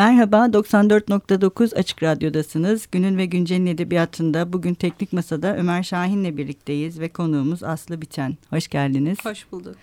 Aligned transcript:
Merhaba, 0.00 0.36
94.9 0.36 1.74
Açık 1.74 2.02
Radyo'dasınız. 2.02 2.86
Günün 2.92 3.18
ve 3.18 3.26
Güncel'in 3.26 3.66
edebiyatında 3.66 4.52
bugün 4.52 4.74
Teknik 4.74 5.12
Masa'da 5.12 5.56
Ömer 5.56 5.82
Şahin'le 5.82 6.36
birlikteyiz 6.36 7.00
ve 7.00 7.08
konuğumuz 7.08 7.62
Aslı 7.62 8.02
Biçen. 8.02 8.36
Hoş 8.50 8.68
geldiniz. 8.68 9.18
Hoş 9.24 9.52
bulduk. 9.52 9.76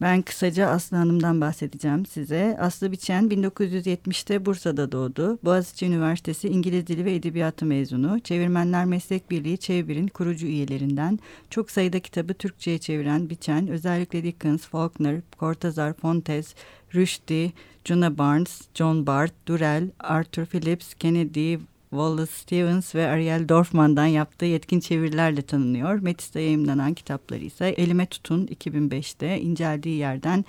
Ben 0.00 0.22
kısaca 0.22 0.66
Aslı 0.66 0.96
Hanım'dan 0.96 1.40
bahsedeceğim 1.40 2.06
size. 2.06 2.56
Aslı 2.60 2.92
Biçen 2.92 3.24
1970'te 3.28 4.46
Bursa'da 4.46 4.92
doğdu. 4.92 5.38
Boğaziçi 5.44 5.86
Üniversitesi 5.86 6.48
İngiliz 6.48 6.86
Dili 6.86 7.04
ve 7.04 7.14
Edebiyatı 7.14 7.66
mezunu. 7.66 8.20
Çevirmenler 8.20 8.84
Meslek 8.84 9.30
Birliği 9.30 9.58
Çevir'in 9.58 10.08
kurucu 10.08 10.46
üyelerinden. 10.46 11.18
Çok 11.50 11.70
sayıda 11.70 12.00
kitabı 12.00 12.34
Türkçe'ye 12.34 12.78
çeviren 12.78 13.30
Biçen, 13.30 13.68
özellikle 13.68 14.24
Dickens, 14.24 14.62
Faulkner, 14.62 15.20
Cortázar, 15.38 15.92
Fontes, 15.92 16.54
Rushdie, 16.94 17.52
Juna 17.84 18.18
Barnes, 18.18 18.60
John 18.74 19.06
Bart, 19.06 19.32
Durrell, 19.46 19.88
Arthur 19.98 20.46
Phillips, 20.46 20.94
Kennedy, 20.94 21.56
Wallace 21.90 22.32
Stevens 22.32 22.94
ve 22.94 23.06
Ariel 23.06 23.48
Dorfman'dan 23.48 24.06
yaptığı 24.06 24.44
yetkin 24.44 24.80
çevirilerle 24.80 25.42
tanınıyor. 25.42 25.98
Metis'te 25.98 26.40
yayınlanan 26.40 26.94
kitapları 26.94 27.44
ise 27.44 27.68
Elime 27.68 28.06
Tutun 28.06 28.46
2005'te, 28.46 29.40
İnceldiği 29.40 29.96
Yerden 29.96 30.44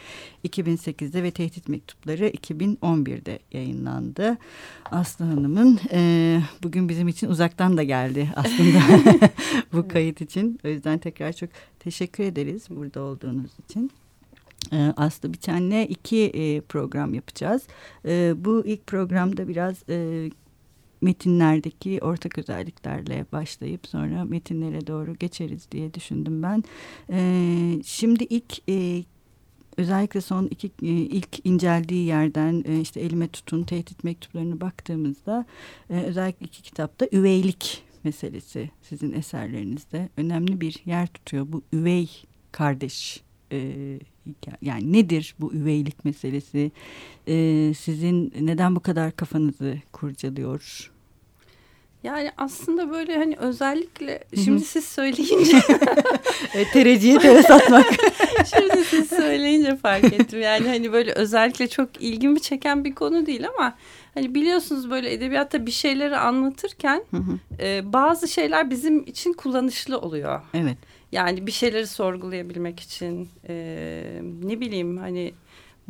2008'de 0.48 1.24
ve 1.24 1.32
Tehdit 1.32 1.68
Mektupları 1.68 2.30
2011'de 2.30 3.40
yayınlandı. 3.52 4.38
Aslı 4.92 5.26
Hanım'ın 5.26 5.80
e, 5.92 6.42
bugün 6.64 6.90
bizim 6.90 7.08
için 7.08 7.30
uzaktan 7.30 7.78
da 7.78 7.84
geldi 7.84 8.30
aslında 8.36 8.80
bu 9.74 9.88
kayıt 9.88 10.22
için. 10.22 10.60
O 10.66 10.68
yüzden 10.68 10.98
tekrar 10.98 11.34
çok 11.34 11.50
teşekkür 11.80 12.24
ederiz 12.24 12.66
burada 12.70 13.02
olduğunuz 13.02 13.52
için. 13.66 13.92
E, 14.74 14.94
Aslı 14.98 15.34
Biçen'le 15.34 15.86
iki 15.90 16.26
e, 16.26 16.62
program 16.62 17.14
yapacağız. 17.14 17.62
E, 18.06 18.34
bu 18.38 18.66
ilk 18.66 18.88
programda 18.88 19.48
biraz 19.48 19.76
metinlerdeki 21.02 22.00
ortak 22.02 22.38
özelliklerle 22.38 23.26
başlayıp 23.32 23.88
sonra 23.88 24.26
metinlere 24.26 24.88
doğru 24.88 25.16
geçeriz 25.16 25.72
diye 25.72 25.94
düşündüm 25.94 26.44
ben. 26.44 26.64
Şimdi 27.84 28.24
ilk 28.24 28.62
özellikle 29.78 30.22
son 30.22 30.46
iki 30.46 30.72
ilk 30.82 31.46
inceldiği 31.46 32.06
yerden 32.06 32.82
işte 32.82 33.00
elime 33.00 33.28
tutun 33.28 33.64
tehdit 33.64 34.04
mektuplarını 34.04 34.62
baktığımızda 34.62 35.46
özellikle 35.90 36.46
iki 36.46 36.62
kitapta 36.62 37.08
üveylik 37.12 37.84
meselesi 38.04 38.70
sizin 38.82 39.14
eserlerinizde 39.14 40.10
önemli 40.18 40.62
bir 40.62 40.82
yer 40.86 41.08
tutuyor. 41.08 41.46
Bu 41.50 41.62
üvey 41.74 42.10
kardeş 42.52 43.22
yani 44.62 44.94
nedir 44.94 45.36
bu 45.40 45.54
üveylik 45.54 46.06
meselesi? 46.06 46.72
Ee, 47.28 47.74
sizin 47.78 48.34
neden 48.40 48.76
bu 48.76 48.80
kadar 48.80 49.16
kafanızı 49.16 49.78
kurcalıyor? 49.92 50.92
Yani 52.04 52.32
aslında 52.38 52.92
böyle 52.92 53.18
hani 53.18 53.36
özellikle 53.38 54.24
şimdi 54.44 54.62
siz 54.62 54.86
söyleyince 54.86 55.58
e, 56.54 56.66
tereciye 56.74 57.20
tere 57.20 57.44
satmak. 57.44 57.86
şimdi 58.56 58.84
siz 58.86 59.10
söyleyince 59.10 59.76
fark 59.76 60.04
ettim. 60.04 60.42
Yani 60.42 60.68
hani 60.68 60.94
böyle 60.94 61.12
özellikle 61.12 61.68
çok 61.68 62.02
ilgimi 62.02 62.42
çeken 62.42 62.86
bir 62.86 62.96
konu 62.96 63.26
değil 63.26 63.48
ama 63.58 63.76
hani 64.14 64.36
biliyorsunuz 64.36 64.90
böyle 64.90 65.14
edebiyatta 65.14 65.66
bir 65.66 65.72
şeyleri 65.72 66.18
anlatırken 66.18 67.04
e, 67.60 67.94
bazı 67.94 68.28
şeyler 68.28 68.70
bizim 68.70 69.04
için 69.04 69.34
kullanışlı 69.34 70.00
oluyor. 70.00 70.42
Evet. 70.54 70.78
Yani 71.12 71.48
bir 71.48 71.52
şeyleri 71.52 71.88
sorgulayabilmek 71.88 72.80
için 72.80 73.30
e, 73.48 74.22
ne 74.44 74.60
bileyim 74.60 74.98
hani 74.98 75.34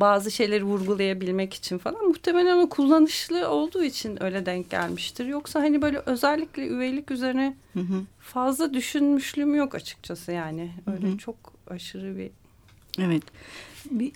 bazı 0.00 0.30
şeyleri 0.30 0.64
vurgulayabilmek 0.64 1.54
için 1.54 1.78
falan 1.78 2.06
muhtemelen 2.06 2.58
o 2.58 2.68
kullanışlı 2.68 3.48
olduğu 3.48 3.84
için 3.84 4.22
öyle 4.22 4.46
denk 4.46 4.70
gelmiştir. 4.70 5.26
Yoksa 5.26 5.60
hani 5.60 5.82
böyle 5.82 5.98
özellikle 6.06 6.68
üveylik 6.68 7.10
üzerine 7.10 7.56
hı 7.72 7.80
hı. 7.80 8.02
fazla 8.20 8.74
düşünmüşlüğüm 8.74 9.54
yok 9.54 9.74
açıkçası 9.74 10.32
yani. 10.32 10.70
Öyle 10.86 11.08
hı 11.08 11.12
hı. 11.12 11.18
çok 11.18 11.36
aşırı 11.70 12.16
bir 12.16 12.30
Evet. 12.98 13.22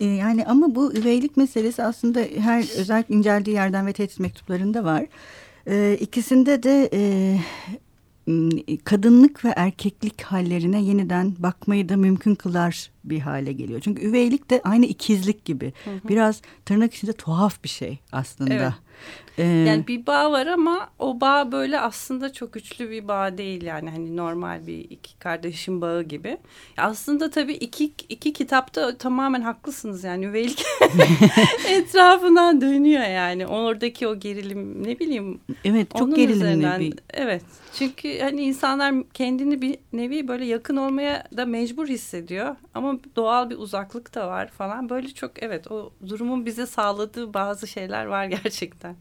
E, 0.00 0.04
yani 0.04 0.46
ama 0.46 0.74
bu 0.74 0.94
üveylik 0.94 1.36
meselesi 1.36 1.82
aslında 1.82 2.20
her 2.20 2.78
özellikle 2.78 3.14
inceldiği 3.14 3.54
yerden 3.54 3.86
ve 3.86 3.92
tehdit 3.92 4.20
mektuplarında 4.20 4.84
var. 4.84 5.06
Ee, 5.68 5.98
ikisinde 6.00 6.62
de 6.62 6.90
e, 6.92 7.38
kadınlık 8.84 9.44
ve 9.44 9.52
erkeklik 9.56 10.22
hallerine 10.22 10.82
yeniden 10.82 11.34
bakmayı 11.38 11.88
da 11.88 11.96
mümkün 11.96 12.34
kılar 12.34 12.90
bir 13.04 13.20
hale 13.20 13.52
geliyor. 13.52 13.80
Çünkü 13.80 14.06
üveylik 14.06 14.50
de 14.50 14.60
aynı 14.64 14.86
ikizlik 14.86 15.44
gibi. 15.44 15.72
Hı 15.84 15.90
hı. 15.90 16.08
Biraz 16.08 16.42
tırnak 16.64 16.94
içinde 16.94 17.12
tuhaf 17.12 17.64
bir 17.64 17.68
şey 17.68 17.98
aslında. 18.12 18.54
Evet. 18.54 18.72
Ee, 19.38 19.42
yani 19.42 19.86
bir 19.86 20.06
bağ 20.06 20.32
var 20.32 20.46
ama 20.46 20.90
o 20.98 21.20
bağ 21.20 21.52
böyle 21.52 21.80
aslında 21.80 22.32
çok 22.32 22.52
güçlü 22.52 22.90
bir 22.90 23.08
bağ 23.08 23.38
değil 23.38 23.62
yani 23.62 23.90
hani 23.90 24.16
normal 24.16 24.66
bir 24.66 24.78
iki 24.78 25.18
kardeşin 25.18 25.80
bağı 25.80 26.02
gibi. 26.02 26.38
Aslında 26.76 27.30
tabii 27.30 27.52
iki 27.52 27.92
iki 28.08 28.32
kitapta 28.32 28.98
tamamen 28.98 29.40
haklısınız 29.40 30.04
yani 30.04 30.24
üveylik 30.24 30.64
etrafından 31.68 32.60
dönüyor 32.60 33.02
yani 33.02 33.46
oradaki 33.46 34.08
o 34.08 34.18
gerilim 34.18 34.84
ne 34.84 34.98
bileyim. 34.98 35.40
Evet 35.64 35.88
çok 35.98 36.16
gerilimli 36.16 36.80
bir. 36.80 36.94
Evet 37.10 37.42
çünkü 37.78 38.18
hani 38.20 38.42
insanlar 38.42 38.94
kendini 39.14 39.62
bir 39.62 39.78
nevi 39.92 40.28
böyle 40.28 40.44
yakın 40.44 40.76
olmaya 40.76 41.24
da 41.36 41.46
mecbur 41.46 41.88
hissediyor 41.88 42.56
ama 42.74 42.98
doğal 43.16 43.50
bir 43.50 43.58
uzaklık 43.58 44.14
da 44.14 44.28
var 44.28 44.48
falan 44.48 44.88
böyle 44.88 45.08
çok 45.08 45.42
evet 45.42 45.70
o 45.70 45.92
durumun 46.08 46.46
bize 46.46 46.66
sağladığı 46.66 47.34
bazı 47.34 47.66
şeyler 47.66 48.04
var 48.04 48.24
gerçekten. 48.24 48.96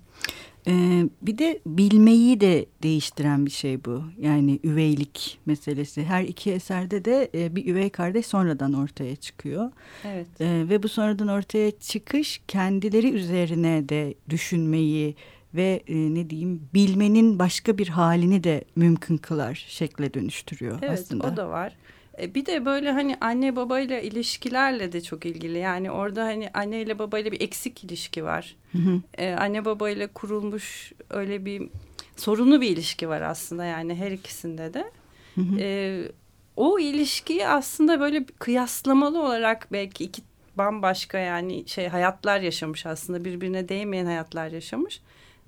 Ee, 0.67 1.09
bir 1.21 1.37
de 1.37 1.59
bilmeyi 1.65 2.41
de 2.41 2.65
değiştiren 2.83 3.45
bir 3.45 3.51
şey 3.51 3.85
bu. 3.85 4.03
Yani 4.19 4.59
üveylik 4.63 5.39
meselesi. 5.45 6.03
Her 6.03 6.23
iki 6.23 6.51
eserde 6.51 7.05
de 7.05 7.29
e, 7.35 7.55
bir 7.55 7.65
üvey 7.65 7.89
kardeş 7.89 8.25
sonradan 8.25 8.73
ortaya 8.73 9.15
çıkıyor. 9.15 9.71
Evet. 10.05 10.27
Ee, 10.41 10.65
ve 10.69 10.83
bu 10.83 10.89
sonradan 10.89 11.27
ortaya 11.27 11.71
çıkış 11.71 12.41
kendileri 12.47 13.11
üzerine 13.11 13.89
de 13.89 14.13
düşünmeyi 14.29 15.15
ve 15.55 15.83
e, 15.87 15.95
ne 15.95 16.29
diyeyim 16.29 16.61
bilmenin 16.73 17.39
başka 17.39 17.77
bir 17.77 17.87
halini 17.87 18.43
de 18.43 18.63
mümkün 18.75 19.17
kılar 19.17 19.65
şekle 19.67 20.13
dönüştürüyor 20.13 20.79
evet, 20.81 20.99
aslında. 20.99 21.27
Evet 21.27 21.33
o 21.33 21.37
da 21.37 21.49
var. 21.49 21.77
E, 22.21 22.35
bir 22.35 22.45
de 22.45 22.65
böyle 22.65 22.91
hani 22.91 23.17
anne 23.21 23.55
babayla 23.55 23.99
ilişkilerle 23.99 24.91
de 24.91 25.01
çok 25.01 25.25
ilgili. 25.25 25.57
Yani 25.57 25.91
orada 25.91 26.23
hani 26.23 26.49
anne 26.53 26.81
ile 26.81 26.99
babayla 26.99 27.31
bir 27.31 27.41
eksik 27.41 27.83
ilişki 27.83 28.23
var. 28.23 28.55
Hı 28.71 28.77
hı. 28.77 29.01
Ee, 29.17 29.33
anne 29.33 29.65
babayla 29.65 30.07
kurulmuş 30.07 30.93
öyle 31.09 31.45
bir 31.45 31.69
sorunlu 32.17 32.61
bir 32.61 32.69
ilişki 32.69 33.09
var 33.09 33.21
aslında 33.21 33.65
yani 33.65 33.95
her 33.95 34.11
ikisinde 34.11 34.73
de. 34.73 34.91
Hı 35.35 35.41
hı. 35.41 35.59
Ee, 35.59 36.11
o 36.55 36.79
ilişkiyi 36.79 37.47
aslında 37.47 37.99
böyle 37.99 38.25
kıyaslamalı 38.25 39.21
olarak 39.21 39.67
belki 39.71 40.03
iki 40.03 40.21
bambaşka 40.55 41.17
yani 41.17 41.67
şey 41.67 41.87
hayatlar 41.87 42.39
yaşamış 42.39 42.85
aslında 42.85 43.25
birbirine 43.25 43.69
değmeyen 43.69 44.05
hayatlar 44.05 44.47
yaşamış. 44.47 45.01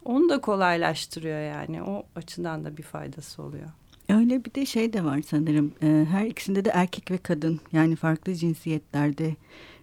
Onu 0.06 0.30
da 0.30 0.42
kolaylaştırıyor 0.42 1.42
yani 1.42 1.84
o 1.84 2.06
açıdan 2.16 2.66
da 2.66 2.78
bir 2.78 2.84
faydası 2.84 3.44
oluyor. 3.44 3.70
Öyle 4.10 4.46
bir 4.46 4.54
de 4.54 4.66
şey 4.66 4.94
de 4.94 5.04
var 5.04 5.22
sanırım. 5.28 5.74
Ee, 5.84 6.06
her 6.12 6.26
ikisinde 6.26 6.66
de 6.66 6.70
erkek 6.70 7.12
ve 7.12 7.18
kadın 7.18 7.60
yani 7.72 7.96
farklı 7.96 8.36
cinsiyetlerde 8.36 9.36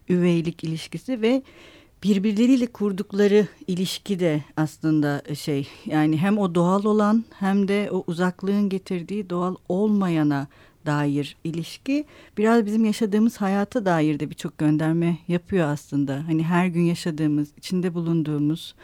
üveylik 0.09 0.65
ilişkisi 0.65 1.22
ve 1.22 1.43
birbirleriyle 2.03 2.66
kurdukları 2.66 3.47
ilişki 3.66 4.21
de 4.21 4.44
aslında 4.56 5.22
şey 5.34 5.69
yani 5.87 6.16
hem 6.16 6.38
o 6.38 6.55
doğal 6.55 6.84
olan 6.84 7.25
hem 7.38 7.69
de 7.69 7.88
o 7.93 8.05
uzaklığın 8.06 8.69
getirdiği 8.69 9.31
doğal 9.31 9.55
olmayana 9.69 10.47
dair 10.87 11.37
ilişki 11.44 12.04
biraz 12.39 12.66
bizim 12.66 12.84
yaşadığımız 12.84 13.37
hayata 13.37 13.84
dair 13.84 14.21
de 14.21 14.31
birçok 14.31 14.59
gönderme 14.59 15.19
yapıyor 15.28 15.69
aslında. 15.69 16.25
Hani 16.27 16.43
her 16.43 16.66
gün 16.66 16.83
yaşadığımız, 16.83 17.49
içinde 17.56 17.94
bulunduğumuz, 17.94 18.75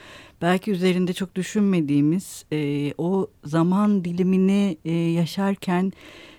belki 0.42 0.70
üzerinde 0.70 1.12
çok 1.12 1.34
düşünmediğimiz 1.34 2.44
e, 2.52 2.92
o 2.98 3.30
zaman 3.44 4.04
dilimini 4.04 4.76
e, 4.84 4.92
yaşarken 4.92 5.92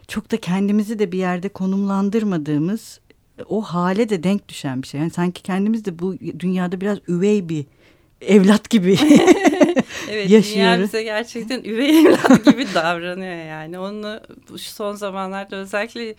çok 0.07 0.31
da 0.31 0.37
kendimizi 0.37 0.99
de 0.99 1.11
bir 1.11 1.17
yerde 1.17 1.49
konumlandırmadığımız 1.49 2.99
o 3.49 3.61
hale 3.61 4.09
de 4.09 4.23
denk 4.23 4.49
düşen 4.49 4.81
bir 4.81 4.87
şey. 4.87 4.99
Yani 4.99 5.11
sanki 5.11 5.43
kendimiz 5.43 5.85
de 5.85 5.99
bu 5.99 6.19
dünyada 6.39 6.81
biraz 6.81 6.97
üvey 7.07 7.49
bir 7.49 7.65
evlat 8.21 8.69
gibi 8.69 8.97
evet, 10.09 10.29
yaşıyoruz. 10.29 10.55
Dünya 10.55 10.81
bize 10.81 11.03
gerçekten 11.03 11.63
üvey 11.63 11.99
evlat 11.99 12.45
gibi 12.45 12.67
davranıyor 12.73 13.45
yani. 13.45 13.79
Onu 13.79 14.19
son 14.57 14.95
zamanlarda 14.95 15.55
özellikle 15.55 16.15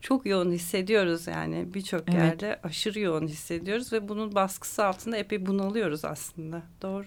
çok 0.00 0.26
yoğun 0.26 0.52
hissediyoruz 0.52 1.26
yani 1.26 1.74
birçok 1.74 2.02
evet. 2.08 2.14
yerde 2.14 2.60
aşırı 2.62 3.00
yoğun 3.00 3.26
hissediyoruz 3.26 3.92
ve 3.92 4.08
bunun 4.08 4.34
baskısı 4.34 4.84
altında 4.84 5.16
epey 5.16 5.46
bunalıyoruz 5.46 6.04
aslında 6.04 6.62
doğru. 6.82 7.06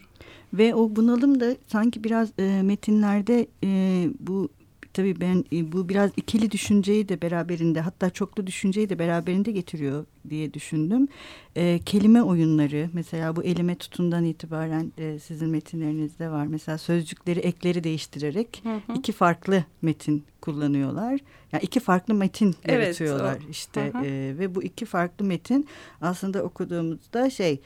Ve 0.53 0.75
o 0.75 0.95
bunalım 0.95 1.39
da 1.39 1.55
sanki 1.67 2.03
biraz 2.03 2.29
e, 2.39 2.61
metinlerde 2.63 3.47
e, 3.63 4.07
bu 4.19 4.49
tabii 4.93 5.21
ben 5.21 5.45
e, 5.53 5.71
bu 5.71 5.89
biraz 5.89 6.11
ikili 6.17 6.51
düşünceyi 6.51 7.09
de 7.09 7.21
beraberinde 7.21 7.81
hatta 7.81 8.09
çoklu 8.09 8.47
düşünceyi 8.47 8.89
de 8.89 8.99
beraberinde 8.99 9.51
getiriyor 9.51 10.05
diye 10.29 10.53
düşündüm. 10.53 11.07
E, 11.55 11.79
kelime 11.85 12.23
oyunları 12.23 12.89
mesela 12.93 13.35
bu 13.35 13.43
elime 13.43 13.75
tutundan 13.75 14.25
itibaren 14.25 14.91
e, 14.97 15.19
sizin 15.19 15.49
metinlerinizde 15.49 16.29
var. 16.29 16.47
Mesela 16.47 16.77
sözcükleri 16.77 17.39
ekleri 17.39 17.83
değiştirerek 17.83 18.61
hı 18.63 18.73
hı. 18.73 18.97
iki 18.97 19.11
farklı 19.11 19.63
metin 19.81 20.23
kullanıyorlar. 20.41 21.19
Yani 21.51 21.63
iki 21.63 21.79
farklı 21.79 22.13
metin 22.13 22.55
evet, 22.65 22.85
yaratıyorlar 22.85 23.37
o. 23.47 23.49
işte 23.49 23.91
hı 23.93 23.97
hı. 23.97 24.05
E, 24.05 24.39
ve 24.39 24.55
bu 24.55 24.63
iki 24.63 24.85
farklı 24.85 25.25
metin 25.25 25.67
aslında 26.01 26.43
okuduğumuzda 26.43 27.29
şey 27.29 27.61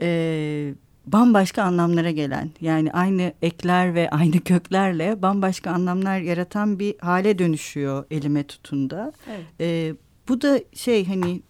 e, 0.00 0.74
bambaşka 1.12 1.62
anlamlara 1.62 2.10
gelen 2.10 2.50
yani 2.60 2.92
aynı 2.92 3.32
ekler 3.42 3.94
ve 3.94 4.10
aynı 4.10 4.40
köklerle 4.40 5.22
bambaşka 5.22 5.70
anlamlar 5.70 6.18
yaratan 6.18 6.78
bir 6.78 6.94
hale 6.98 7.38
dönüşüyor 7.38 8.04
elime 8.10 8.44
tutunda. 8.44 9.12
Evet. 9.30 9.46
E, 9.60 9.94
bu 10.28 10.40
da 10.40 10.60
şey 10.74 11.06
hani 11.06 11.42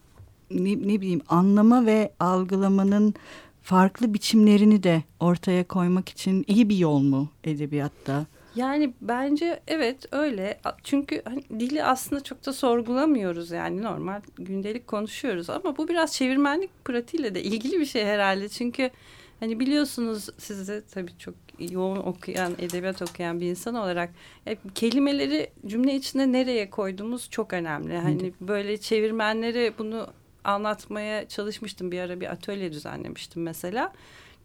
ne, 0.50 0.70
ne 0.70 1.00
bileyim 1.00 1.20
anlama 1.28 1.86
ve 1.86 2.12
algılamanın 2.20 3.14
farklı 3.62 4.14
biçimlerini 4.14 4.82
de 4.82 5.02
ortaya 5.20 5.64
koymak 5.64 6.08
için 6.08 6.44
iyi 6.48 6.68
bir 6.68 6.76
yol 6.76 7.00
mu 7.00 7.28
edebiyatta? 7.44 8.26
Yani 8.54 8.94
bence 9.00 9.60
evet 9.66 10.06
öyle. 10.12 10.60
Çünkü 10.84 11.22
hani 11.24 11.42
dili 11.60 11.84
aslında 11.84 12.22
çok 12.22 12.46
da 12.46 12.52
sorgulamıyoruz 12.52 13.50
yani 13.50 13.82
normal 13.82 14.20
gündelik 14.36 14.86
konuşuyoruz 14.86 15.50
ama 15.50 15.76
bu 15.76 15.88
biraz 15.88 16.12
çevirmenlik 16.12 16.84
pratiğiyle 16.84 17.34
de 17.34 17.42
ilgili 17.42 17.80
bir 17.80 17.86
şey 17.86 18.04
herhalde. 18.04 18.48
Çünkü 18.48 18.90
Hani 19.40 19.60
biliyorsunuz 19.60 20.28
siz 20.38 20.68
de 20.68 20.82
tabii 20.94 21.18
çok 21.18 21.34
yoğun 21.58 21.96
okuyan, 21.96 22.52
edebiyat 22.58 23.02
okuyan 23.02 23.40
bir 23.40 23.46
insan 23.46 23.74
olarak 23.74 24.10
hep 24.44 24.76
kelimeleri 24.76 25.50
cümle 25.66 25.94
içinde 25.94 26.32
nereye 26.32 26.70
koyduğumuz 26.70 27.30
çok 27.30 27.52
önemli. 27.52 27.96
Hani 27.96 28.32
böyle 28.40 28.78
çevirmenlere 28.78 29.78
bunu 29.78 30.06
anlatmaya 30.44 31.28
çalışmıştım 31.28 31.92
bir 31.92 32.00
ara 32.00 32.20
bir 32.20 32.32
atölye 32.32 32.72
düzenlemiştim 32.72 33.42
mesela. 33.42 33.92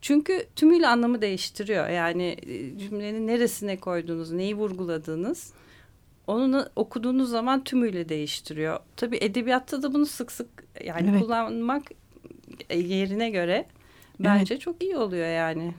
Çünkü 0.01 0.45
tümüyle 0.55 0.87
anlamı 0.87 1.21
değiştiriyor. 1.21 1.89
Yani 1.89 2.37
e, 2.47 2.77
cümlenin 2.77 3.27
neresine 3.27 3.77
koyduğunuz, 3.79 4.31
neyi 4.31 4.55
vurguladığınız 4.55 5.53
onu 6.27 6.65
okuduğunuz 6.75 7.29
zaman 7.29 7.63
tümüyle 7.63 8.09
değiştiriyor. 8.09 8.79
Tabii 8.95 9.17
edebiyatta 9.21 9.83
da 9.83 9.93
bunu 9.93 10.05
sık 10.05 10.31
sık 10.31 10.47
yani 10.83 11.09
evet. 11.11 11.21
kullanmak 11.21 11.83
e, 12.69 12.79
yerine 12.79 13.29
göre 13.29 13.65
Bence 14.19 14.53
evet. 14.53 14.61
çok 14.61 14.83
iyi 14.83 14.97
oluyor 14.97 15.27
yani. 15.27 15.73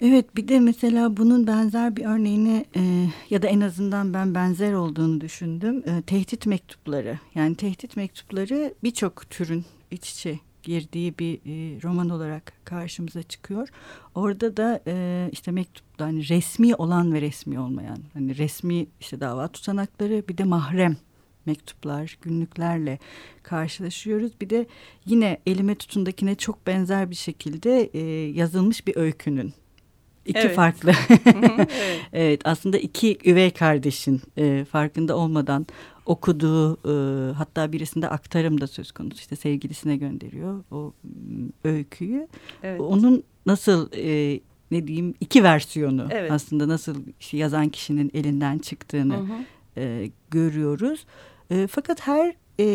Evet 0.00 0.36
bir 0.36 0.48
de 0.48 0.60
mesela 0.60 1.16
bunun 1.16 1.46
benzer 1.46 1.96
bir 1.96 2.04
örneğini 2.04 2.64
e, 2.76 3.06
ya 3.30 3.42
da 3.42 3.46
en 3.46 3.60
azından 3.60 4.14
ben 4.14 4.34
benzer 4.34 4.72
olduğunu 4.72 5.20
düşündüm. 5.20 5.82
E, 5.86 6.02
tehdit 6.02 6.46
mektupları 6.46 7.18
yani 7.34 7.54
tehdit 7.54 7.96
mektupları 7.96 8.74
birçok 8.82 9.30
türün 9.30 9.64
iç 9.90 10.10
içe 10.10 10.38
girdiği 10.62 11.18
bir 11.18 11.34
e, 11.34 11.82
roman 11.82 12.08
olarak 12.08 12.52
karşımıza 12.64 13.22
çıkıyor. 13.22 13.68
Orada 14.14 14.56
da 14.56 14.80
e, 14.86 15.28
işte 15.32 15.50
mektupta 15.50 16.04
hani 16.04 16.28
resmi 16.28 16.74
olan 16.74 17.14
ve 17.14 17.20
resmi 17.20 17.60
olmayan 17.60 17.98
hani 18.12 18.38
resmi 18.38 18.86
işte 19.00 19.20
dava 19.20 19.48
tutanakları 19.48 20.28
bir 20.28 20.38
de 20.38 20.44
mahrem 20.44 20.96
mektuplar, 21.46 22.18
günlüklerle 22.22 22.98
karşılaşıyoruz. 23.42 24.32
Bir 24.40 24.50
de 24.50 24.66
yine 25.06 25.38
elime 25.46 25.74
tutundakine 25.74 26.34
çok 26.34 26.66
benzer 26.66 27.10
bir 27.10 27.14
şekilde 27.14 27.90
e, 27.94 28.00
yazılmış 28.30 28.86
bir 28.86 28.96
öykünün 28.96 29.54
İki 30.26 30.38
evet. 30.38 30.56
farklı. 30.56 30.92
evet. 31.24 31.70
evet 32.12 32.40
aslında 32.44 32.78
iki 32.78 33.18
üvey 33.24 33.50
kardeşin 33.50 34.20
e, 34.36 34.64
farkında 34.64 35.16
olmadan 35.16 35.66
okuduğu 36.06 36.74
e, 36.74 37.32
hatta 37.32 37.72
birisinde 37.72 38.08
aktarım 38.08 38.60
da 38.60 38.66
söz 38.66 38.92
konusu 38.92 39.18
işte 39.18 39.36
sevgilisine 39.36 39.96
gönderiyor 39.96 40.64
o 40.70 40.92
öyküyü. 41.64 42.28
Evet. 42.62 42.80
Onun 42.80 43.22
nasıl 43.46 43.88
e, 43.96 44.40
ne 44.70 44.86
diyeyim 44.86 45.14
iki 45.20 45.42
versiyonu 45.42 46.06
evet. 46.10 46.30
aslında 46.32 46.68
nasıl 46.68 46.96
yazan 47.32 47.68
kişinin 47.68 48.10
elinden 48.14 48.58
çıktığını 48.58 49.16
hı 49.16 49.20
hı. 49.20 49.44
E, 49.76 50.10
görüyoruz. 50.30 51.06
E, 51.50 51.66
fakat 51.66 52.06
her 52.06 52.34
e, 52.60 52.66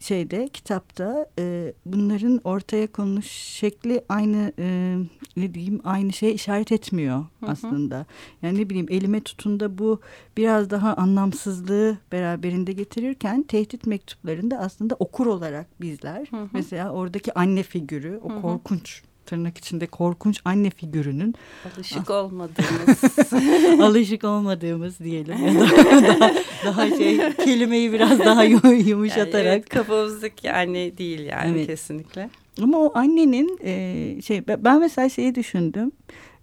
şeyde 0.00 0.48
kitapta 0.48 1.26
e, 1.38 1.72
bunların 1.86 2.40
ortaya 2.44 2.86
konmuş 2.86 3.26
şekli 3.30 4.04
aynı 4.08 4.52
e, 4.58 4.96
ne 5.36 5.54
diyeyim 5.54 5.80
aynı 5.84 6.12
şeye 6.12 6.32
işaret 6.32 6.72
etmiyor 6.72 7.18
hı 7.18 7.46
hı. 7.46 7.50
aslında. 7.50 8.06
Yani 8.42 8.58
ne 8.58 8.70
bileyim 8.70 8.86
elime 8.90 9.20
tutunda 9.20 9.78
bu 9.78 10.00
biraz 10.36 10.70
daha 10.70 10.94
anlamsızlığı 10.94 11.98
beraberinde 12.12 12.72
getirirken 12.72 13.42
tehdit 13.42 13.86
mektuplarında 13.86 14.58
aslında 14.58 14.94
okur 14.98 15.26
olarak 15.26 15.80
bizler 15.80 16.26
hı 16.30 16.36
hı. 16.36 16.48
mesela 16.52 16.90
oradaki 16.90 17.34
anne 17.34 17.62
figürü 17.62 18.20
o 18.24 18.30
hı 18.30 18.36
hı. 18.36 18.42
korkunç 18.42 19.02
tırnak 19.26 19.58
içinde 19.58 19.86
korkunç 19.86 20.40
anne 20.44 20.70
figürünün 20.70 21.34
alışık 21.76 22.10
olmadığımız 22.10 23.80
alışık 23.80 24.24
olmadığımız 24.24 24.98
diyelim 24.98 25.46
ya 25.46 25.54
da 25.54 25.68
daha, 26.20 26.32
daha 26.64 26.88
şey 26.88 27.34
kelimeyi 27.36 27.92
biraz 27.92 28.18
daha 28.18 28.44
yumuşatarak 28.44 29.34
yani 29.34 29.48
evet, 29.48 29.68
kafamızdaki 29.68 30.52
anne 30.52 30.98
değil 30.98 31.20
yani 31.20 31.50
evet. 31.50 31.66
kesinlikle. 31.66 32.30
Ama 32.62 32.78
o 32.78 32.98
annenin 32.98 33.58
e, 33.64 34.22
şey 34.22 34.42
ben 34.48 34.80
mesela 34.80 35.08
şeyi 35.08 35.34
düşündüm. 35.34 35.92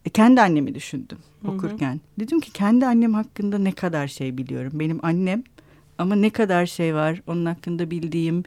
E, 0.06 0.10
kendi 0.10 0.42
annemi 0.42 0.76
düşündüm 0.76 1.18
okurken. 1.48 1.92
Hı 1.92 1.96
hı. 1.96 2.20
Dedim 2.20 2.40
ki 2.40 2.52
kendi 2.52 2.86
annem 2.86 3.14
hakkında 3.14 3.58
ne 3.58 3.72
kadar 3.72 4.08
şey 4.08 4.38
biliyorum. 4.38 4.72
Benim 4.76 5.00
annem 5.06 5.44
ama 5.98 6.16
ne 6.16 6.30
kadar 6.30 6.66
şey 6.66 6.96
var 6.96 7.22
onun 7.28 7.46
hakkında 7.46 7.92
bildiğim 7.92 8.44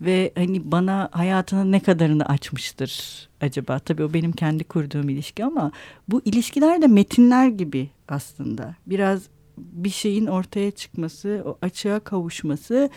ve 0.00 0.32
hani 0.34 0.72
bana 0.72 1.08
hayatının 1.12 1.72
ne 1.72 1.80
kadarını 1.80 2.26
açmıştır 2.26 3.28
acaba? 3.40 3.78
Tabii 3.78 4.04
o 4.04 4.14
benim 4.14 4.32
kendi 4.32 4.64
kurduğum 4.64 5.08
ilişki 5.08 5.44
ama 5.44 5.72
bu 6.08 6.22
ilişkiler 6.24 6.82
de 6.82 6.86
metinler 6.86 7.48
gibi 7.48 7.90
aslında. 8.08 8.74
Biraz 8.86 9.22
bir 9.58 9.90
şeyin 9.90 10.26
ortaya 10.26 10.70
çıkması, 10.70 11.42
o 11.46 11.58
açığa 11.62 12.00
kavuşması 12.00 12.90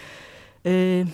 e, 0.65 1.05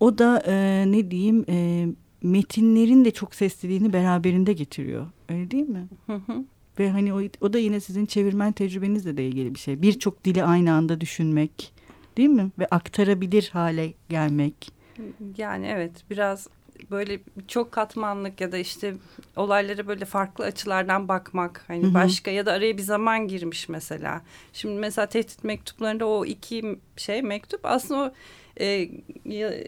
o 0.00 0.18
da 0.18 0.42
e, 0.46 0.84
ne 0.86 1.10
diyeyim 1.10 1.44
e, 1.48 1.86
metinlerin 2.22 3.04
de 3.04 3.10
çok 3.10 3.34
sesliliğini 3.34 3.92
beraberinde 3.92 4.52
getiriyor. 4.52 5.06
Öyle 5.28 5.50
değil 5.50 5.68
mi? 5.68 5.88
Ve 6.78 6.90
hani 6.90 7.14
o, 7.14 7.20
o 7.40 7.52
da 7.52 7.58
yine 7.58 7.80
sizin 7.80 8.06
çevirmen 8.06 8.52
tecrübenizle 8.52 9.16
de 9.16 9.26
ilgili 9.26 9.54
bir 9.54 9.58
şey. 9.60 9.82
Birçok 9.82 10.24
dili 10.24 10.44
aynı 10.44 10.72
anda 10.72 11.00
düşünmek 11.00 11.72
değil 12.16 12.28
mi? 12.28 12.50
Ve 12.58 12.66
aktarabilir 12.66 13.50
hale 13.52 13.94
gelmek. 14.08 14.73
Yani 15.36 15.66
evet 15.66 15.92
biraz 16.10 16.48
böyle 16.90 17.20
çok 17.48 17.72
katmanlık 17.72 18.40
ya 18.40 18.52
da 18.52 18.58
işte 18.58 18.94
olaylara 19.36 19.86
böyle 19.86 20.04
farklı 20.04 20.44
açılardan 20.44 21.08
bakmak 21.08 21.64
hani 21.68 21.94
başka 21.94 22.30
ya 22.30 22.46
da 22.46 22.52
araya 22.52 22.78
bir 22.78 22.82
zaman 22.82 23.28
girmiş 23.28 23.68
mesela. 23.68 24.22
Şimdi 24.52 24.78
mesela 24.78 25.06
tehdit 25.06 25.44
mektuplarında 25.44 26.06
o 26.06 26.24
iki 26.24 26.78
şey 26.96 27.22
mektup 27.22 27.60
aslında 27.64 28.00
o 28.00 28.12
e, 28.60 28.88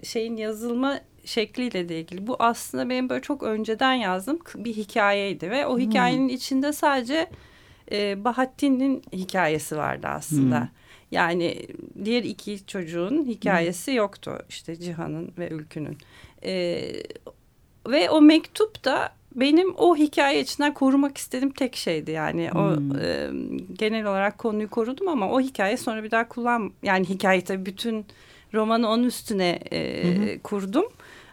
şeyin 0.03 0.37
yazılma 0.37 1.01
şekliyle 1.25 1.89
de 1.89 2.01
ilgili. 2.01 2.27
Bu 2.27 2.37
aslında 2.39 2.89
benim 2.89 3.09
böyle 3.09 3.23
çok 3.23 3.43
önceden 3.43 3.93
yazdığım 3.93 4.39
bir 4.55 4.77
hikayeydi 4.77 5.51
ve 5.51 5.67
o 5.67 5.79
hikayenin 5.79 6.29
içinde 6.29 6.73
sadece 6.73 7.31
e, 7.93 8.25
Bahattin'in 8.25 9.03
hikayesi 9.13 9.77
vardı 9.77 10.07
aslında. 10.07 10.61
Hmm. 10.61 10.69
Yani 11.11 11.67
diğer 12.05 12.23
iki 12.23 12.67
çocuğun 12.67 13.25
hikayesi 13.25 13.91
hmm. 13.91 13.97
yoktu 13.97 14.39
işte 14.49 14.77
Cihan'ın 14.77 15.33
ve 15.39 15.49
Ülkü'nün. 15.49 15.99
E, 16.45 16.83
ve 17.89 18.11
o 18.11 18.21
mektup 18.21 18.85
da 18.85 19.13
benim 19.35 19.75
o 19.77 19.97
hikaye 19.97 20.41
içinden 20.41 20.75
korumak 20.75 21.19
istediğim 21.19 21.53
tek 21.53 21.77
şeydi 21.77 22.11
yani 22.11 22.51
hmm. 22.51 22.61
o 22.61 22.77
e, 23.01 23.31
genel 23.73 24.07
olarak 24.07 24.39
konuyu 24.39 24.71
korudum 24.71 25.09
ama 25.09 25.31
o 25.31 25.41
hikaye 25.41 25.77
sonra 25.77 26.05
bir 26.05 26.11
daha 26.11 26.29
kullan 26.29 26.73
yani 26.83 27.09
hikaye 27.09 27.45
tabii 27.45 27.67
bütün 27.67 28.07
romanı 28.55 28.89
onun 28.89 29.05
üstüne 29.05 29.59
e, 29.73 30.03
hmm. 30.03 30.39
kurdum 30.39 30.85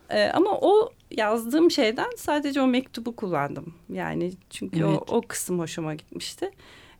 e, 0.09 0.23
ama 0.29 0.57
o 0.61 0.89
yazdığım 1.11 1.71
şeyden 1.71 2.09
sadece 2.17 2.61
o 2.61 2.67
mektubu 2.67 3.15
kullandım 3.15 3.73
yani 3.93 4.31
çünkü 4.49 4.79
evet. 4.79 4.99
o, 5.09 5.17
o 5.17 5.21
kısım 5.21 5.59
hoşuma 5.59 5.95
gitmişti. 5.95 6.51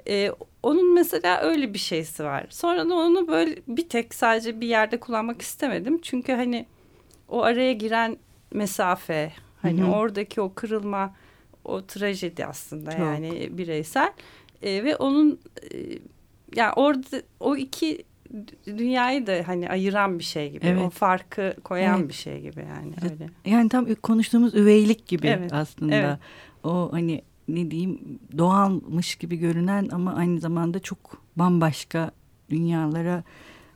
E, 0.07 0.31
onun 0.63 0.93
mesela 0.93 1.41
öyle 1.41 1.74
bir 1.74 1.79
şeysi 1.79 2.24
var. 2.24 2.45
Sonra 2.50 2.89
da 2.89 2.95
onu 2.95 3.27
böyle 3.27 3.55
bir 3.67 3.89
tek 3.89 4.13
sadece 4.13 4.62
bir 4.62 4.67
yerde 4.67 5.00
kullanmak 5.00 5.41
istemedim. 5.41 6.01
Çünkü 6.01 6.33
hani 6.33 6.65
o 7.29 7.43
araya 7.43 7.74
giren 7.74 8.17
mesafe 8.51 9.31
hani 9.62 9.81
Hı 9.81 9.86
-hı. 9.86 9.91
oradaki 9.91 10.41
o 10.41 10.53
kırılma 10.53 11.15
o 11.65 11.86
trajedi 11.86 12.45
aslında 12.45 12.91
Çok. 12.91 13.00
yani 13.00 13.57
bireysel 13.57 14.12
e, 14.62 14.83
ve 14.83 14.95
onun 14.95 15.39
e, 15.74 15.77
yani 16.55 16.74
orada 16.75 17.22
o 17.39 17.55
iki 17.55 18.03
dünyayı 18.65 19.27
da 19.27 19.43
hani 19.45 19.69
ayıran 19.69 20.19
bir 20.19 20.24
şey 20.24 20.51
gibi. 20.51 20.65
Evet. 20.65 20.81
O 20.81 20.89
farkı 20.89 21.55
koyan 21.63 22.00
evet. 22.00 22.10
bir 22.10 22.13
şey 22.13 22.41
gibi 22.41 22.60
yani 22.60 23.12
öyle. 23.12 23.29
Yani 23.45 23.69
tam 23.69 23.95
konuştuğumuz 23.95 24.55
üveylik 24.55 25.07
gibi 25.07 25.27
evet. 25.27 25.53
aslında. 25.53 25.95
Evet. 25.95 26.17
O 26.63 26.89
hani 26.91 27.22
ne 27.55 27.72
diyeyim 27.72 28.19
doğalmış 28.38 29.15
gibi 29.15 29.38
görünen 29.38 29.89
ama 29.91 30.13
aynı 30.13 30.39
zamanda 30.39 30.79
çok 30.79 31.22
bambaşka 31.36 32.12
dünyalara 32.50 33.24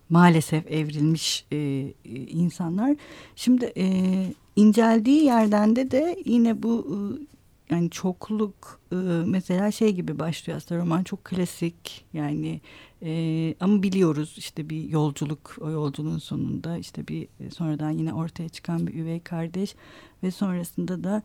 maalesef 0.09 0.71
evrilmiş 0.71 1.45
e, 1.51 1.93
insanlar. 2.29 2.95
Şimdi 3.35 3.73
e, 3.77 3.85
inceldiği 4.55 5.23
yerden 5.23 5.75
de 5.75 5.91
de 5.91 6.17
yine 6.25 6.63
bu 6.63 6.87
e, 6.89 6.97
yani 7.69 7.89
çokluk 7.89 8.79
e, 8.91 8.95
mesela 9.25 9.71
şey 9.71 9.93
gibi 9.93 10.19
başlıyor 10.19 10.57
aslında 10.57 10.81
roman 10.81 11.03
çok 11.03 11.25
klasik 11.25 12.05
yani 12.13 12.61
e, 13.01 13.53
ama 13.59 13.83
biliyoruz 13.83 14.35
işte 14.37 14.69
bir 14.69 14.89
yolculuk 14.89 15.55
o 15.61 15.69
yolculuğun 15.69 16.17
sonunda 16.17 16.77
işte 16.77 17.07
bir 17.07 17.27
e, 17.39 17.51
sonradan 17.51 17.91
yine 17.91 18.13
ortaya 18.13 18.49
çıkan 18.49 18.87
bir 18.87 18.93
üvey 18.93 19.19
kardeş 19.19 19.75
ve 20.23 20.31
sonrasında 20.31 21.03
da 21.03 21.21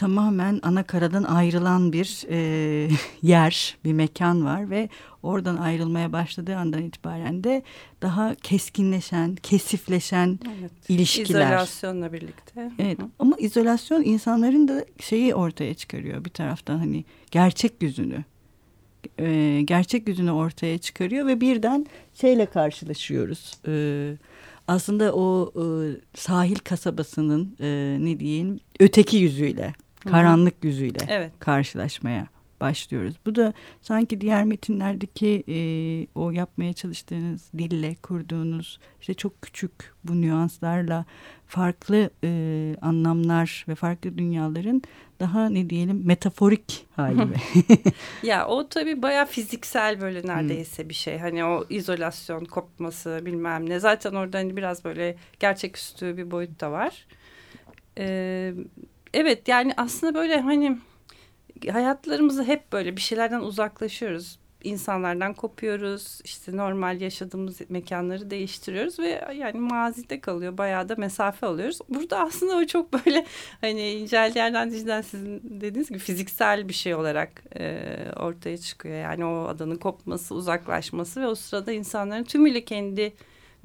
tamamen 0.00 0.60
ana 0.62 0.82
karadan 0.82 1.22
ayrılan 1.22 1.92
bir 1.92 2.26
e, 2.30 2.90
yer, 3.22 3.76
bir 3.84 3.92
mekan 3.92 4.44
var 4.44 4.70
ve 4.70 4.88
oradan 5.22 5.56
ayrılmaya 5.56 6.12
başladığı 6.12 6.56
andan 6.56 6.82
itibaren 6.82 7.44
de 7.44 7.62
daha 8.02 8.34
keskinleşen, 8.34 9.34
kesifleşen 9.34 10.38
evet. 10.58 10.70
ilişkiler. 10.88 11.46
İzolasyonla 11.46 12.12
birlikte. 12.12 12.70
Evet 12.78 12.98
ama 13.18 13.36
izolasyon 13.38 14.02
insanların 14.02 14.68
da 14.68 14.84
şeyi 15.00 15.34
ortaya 15.34 15.74
çıkarıyor 15.74 16.24
bir 16.24 16.30
taraftan 16.30 16.78
hani 16.78 17.04
gerçek 17.30 17.82
yüzünü. 17.82 18.24
E, 19.18 19.60
gerçek 19.64 20.08
yüzünü 20.08 20.30
ortaya 20.30 20.78
çıkarıyor 20.78 21.26
ve 21.26 21.40
birden 21.40 21.86
şeyle 22.14 22.46
karşılaşıyoruz. 22.46 23.52
E, 23.68 23.72
aslında 24.68 25.14
o 25.14 25.52
e, 25.56 25.64
sahil 26.14 26.56
kasabasının 26.56 27.56
e, 27.60 27.96
ne 28.00 28.20
diyeyim 28.20 28.60
öteki 28.80 29.16
yüzüyle 29.16 29.72
karanlık 30.00 30.64
yüzüyle 30.64 30.98
evet. 31.08 31.32
karşılaşmaya 31.38 32.26
başlıyoruz. 32.60 33.14
Bu 33.26 33.34
da 33.34 33.52
sanki 33.82 34.20
diğer 34.20 34.44
metinlerdeki 34.44 35.44
e, 35.48 35.58
o 36.14 36.30
yapmaya 36.30 36.72
çalıştığınız 36.72 37.50
dille 37.58 37.94
kurduğunuz 37.94 38.80
işte 39.00 39.14
çok 39.14 39.42
küçük 39.42 39.72
bu 40.04 40.20
nüanslarla 40.20 41.04
farklı 41.46 42.10
e, 42.24 42.76
anlamlar 42.82 43.64
ve 43.68 43.74
farklı 43.74 44.18
dünyaların 44.18 44.82
daha 45.20 45.48
ne 45.48 45.70
diyelim 45.70 46.06
metaforik 46.06 46.86
hali. 46.96 47.28
ya 48.22 48.46
o 48.46 48.68
tabii 48.68 49.02
baya 49.02 49.26
fiziksel 49.26 50.00
böyle 50.00 50.26
neredeyse 50.26 50.88
bir 50.88 50.94
şey. 50.94 51.18
Hani 51.18 51.44
o 51.44 51.64
izolasyon 51.70 52.44
kopması 52.44 53.20
bilmem 53.24 53.70
ne. 53.70 53.80
Zaten 53.80 54.12
orada 54.12 54.38
hani 54.38 54.56
biraz 54.56 54.84
böyle 54.84 55.16
gerçeküstü 55.40 56.16
bir 56.16 56.30
boyut 56.30 56.60
da 56.60 56.72
var. 56.72 57.06
Ee, 57.98 58.54
evet 59.14 59.48
yani 59.48 59.72
aslında 59.76 60.14
böyle 60.14 60.40
hani 60.40 60.78
hayatlarımızı 61.72 62.44
hep 62.44 62.72
böyle 62.72 62.96
bir 62.96 63.00
şeylerden 63.00 63.40
uzaklaşıyoruz. 63.40 64.38
İnsanlardan 64.64 65.34
kopuyoruz. 65.34 66.20
işte 66.24 66.56
normal 66.56 67.00
yaşadığımız 67.00 67.60
mekanları 67.68 68.30
değiştiriyoruz 68.30 68.98
ve 68.98 69.34
yani 69.34 69.58
mazide 69.58 70.20
kalıyor. 70.20 70.58
Bayağı 70.58 70.88
da 70.88 70.96
mesafe 70.96 71.46
alıyoruz. 71.46 71.78
Burada 71.88 72.18
aslında 72.18 72.56
o 72.56 72.66
çok 72.66 72.92
böyle 72.92 73.26
hani 73.60 73.90
inceldiği 73.90 74.38
yerden 74.38 74.70
cidden 74.70 75.02
sizin 75.02 75.40
dediğiniz 75.44 75.88
gibi 75.88 75.98
fiziksel 75.98 76.68
bir 76.68 76.74
şey 76.74 76.94
olarak 76.94 77.42
e, 77.56 77.86
ortaya 78.16 78.58
çıkıyor. 78.58 78.94
Yani 78.94 79.24
o 79.24 79.44
adanın 79.44 79.76
kopması, 79.76 80.34
uzaklaşması 80.34 81.20
ve 81.20 81.26
o 81.26 81.34
sırada 81.34 81.72
insanların 81.72 82.24
tümüyle 82.24 82.64
kendi 82.64 83.12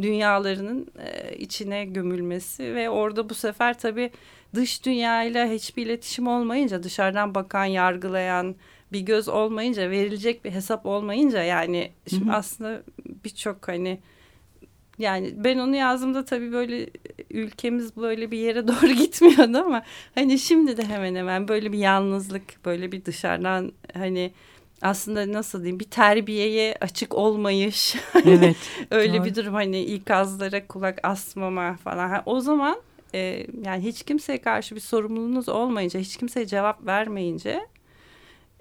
dünyalarının 0.02 0.88
e, 1.00 1.38
içine 1.38 1.86
gömülmesi 1.86 2.76
ve 2.76 2.90
orada 2.90 3.30
bu 3.30 3.34
sefer 3.34 3.80
tabii 3.80 4.12
dış 4.56 4.86
dünyayla 4.86 5.48
hiçbir 5.48 5.86
iletişim 5.86 6.28
olmayınca 6.28 6.84
dışarıdan 6.84 7.36
bakan, 7.36 7.66
yargılayan 7.66 8.56
bir 8.92 9.00
göz 9.00 9.28
olmayınca 9.28 9.90
verilecek 9.90 10.46
bir 10.46 10.52
hesap 10.52 10.86
olmayınca 10.86 11.44
yani 11.44 11.92
şimdi 12.10 12.26
hı 12.26 12.30
hı. 12.30 12.36
aslında 12.36 12.84
birçok 13.24 13.68
hani 13.68 14.00
yani 15.00 15.34
ben 15.44 15.58
onu 15.58 15.76
yazdığımda 15.76 16.26
tabii 16.26 16.52
böyle 16.52 16.90
ülkemiz 17.30 17.98
böyle 17.98 18.32
bir 18.32 18.38
yere 18.38 18.68
doğru 18.68 18.92
gitmiyordu 18.92 19.58
ama 19.58 19.84
hani 20.16 20.40
şimdi 20.40 20.78
de 20.78 20.86
hemen 20.86 21.16
hemen 21.16 21.48
böyle 21.48 21.72
bir 21.72 21.78
yalnızlık 21.78 22.66
böyle 22.66 22.92
bir 22.92 23.06
dışarıdan 23.06 23.72
hani 23.94 24.32
aslında 24.82 25.32
nasıl 25.34 25.60
diyeyim 25.60 25.80
bir 25.80 25.86
terbiyeye 25.86 26.76
açık 26.82 27.16
olmayış. 27.16 27.96
Evet. 28.26 28.58
öyle 28.92 29.18
doğru. 29.18 29.26
bir 29.26 29.36
durum 29.36 29.54
hani 29.54 29.82
ikazlara 29.82 30.68
kulak 30.68 31.00
asmama 31.04 31.76
falan. 31.76 32.24
o 32.26 32.40
zaman 32.40 32.82
e, 33.14 33.48
yani 33.66 33.84
hiç 33.84 34.04
kimseye 34.04 34.42
karşı 34.42 34.76
bir 34.76 34.80
sorumluluğunuz 34.80 35.50
olmayınca, 35.50 36.00
hiç 36.00 36.18
kimseye 36.18 36.46
cevap 36.46 36.86
vermeyince 36.86 37.68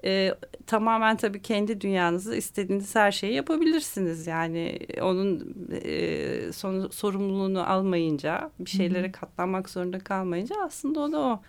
e, 0.05 0.35
tamamen 0.67 1.17
tabii 1.17 1.41
kendi 1.41 1.81
dünyanızı 1.81 2.35
istediğiniz 2.35 2.95
her 2.95 3.11
şeyi 3.11 3.33
yapabilirsiniz. 3.33 4.27
Yani 4.27 4.79
onun 5.01 5.55
e, 5.83 6.53
son, 6.53 6.87
sorumluluğunu 6.89 7.69
almayınca, 7.69 8.51
bir 8.59 8.69
şeylere 8.69 9.11
katlanmak 9.11 9.69
zorunda 9.69 9.99
kalmayınca 9.99 10.55
aslında 10.65 10.99
o 10.99 11.11
da 11.11 11.19
o. 11.19 11.41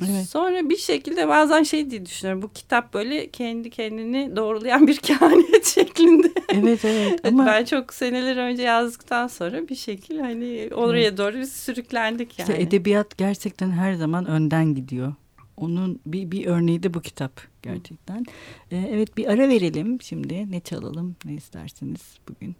Evet. 0.00 0.28
Sonra 0.28 0.68
bir 0.68 0.76
şekilde 0.76 1.28
bazen 1.28 1.62
şey 1.62 1.90
diye 1.90 2.06
düşünüyorum. 2.06 2.42
Bu 2.42 2.52
kitap 2.52 2.94
böyle 2.94 3.30
kendi 3.30 3.70
kendini 3.70 4.36
doğrulayan 4.36 4.86
bir 4.86 4.96
kehanet 5.02 5.66
şeklinde. 5.66 6.32
Evet 6.48 6.84
evet. 6.84 7.20
Ama... 7.26 7.46
Ben 7.46 7.64
çok 7.64 7.94
seneler 7.94 8.36
önce 8.36 8.62
yazdıktan 8.62 9.26
sonra 9.26 9.68
bir 9.68 9.74
şekilde 9.74 10.22
hani 10.22 10.68
oraya 10.74 11.08
evet. 11.08 11.18
doğru 11.18 11.38
biz 11.38 11.52
sürüklendik 11.52 12.38
yani. 12.38 12.50
İşte 12.50 12.62
edebiyat 12.62 13.18
gerçekten 13.18 13.70
her 13.70 13.94
zaman 13.94 14.26
önden 14.26 14.74
gidiyor. 14.74 15.14
Onun 15.56 16.00
bir, 16.06 16.30
bir 16.30 16.46
örneği 16.46 16.82
de 16.82 16.94
bu 16.94 17.00
kitap 17.00 17.40
gerçekten. 17.62 18.26
Ee, 18.70 18.76
evet 18.90 19.16
bir 19.16 19.26
ara 19.26 19.48
verelim 19.48 20.02
şimdi. 20.02 20.50
Ne 20.50 20.60
çalalım 20.60 21.16
ne 21.24 21.34
istersiniz 21.34 22.18
bugün? 22.28 22.56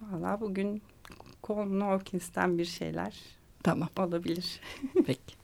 Valla 0.00 0.40
bugün 0.40 0.82
Coleman 1.42 1.80
Hawkins'ten 1.80 2.58
bir 2.58 2.64
şeyler 2.64 3.14
tamam. 3.62 3.88
olabilir. 3.98 4.60
Peki. 5.06 5.34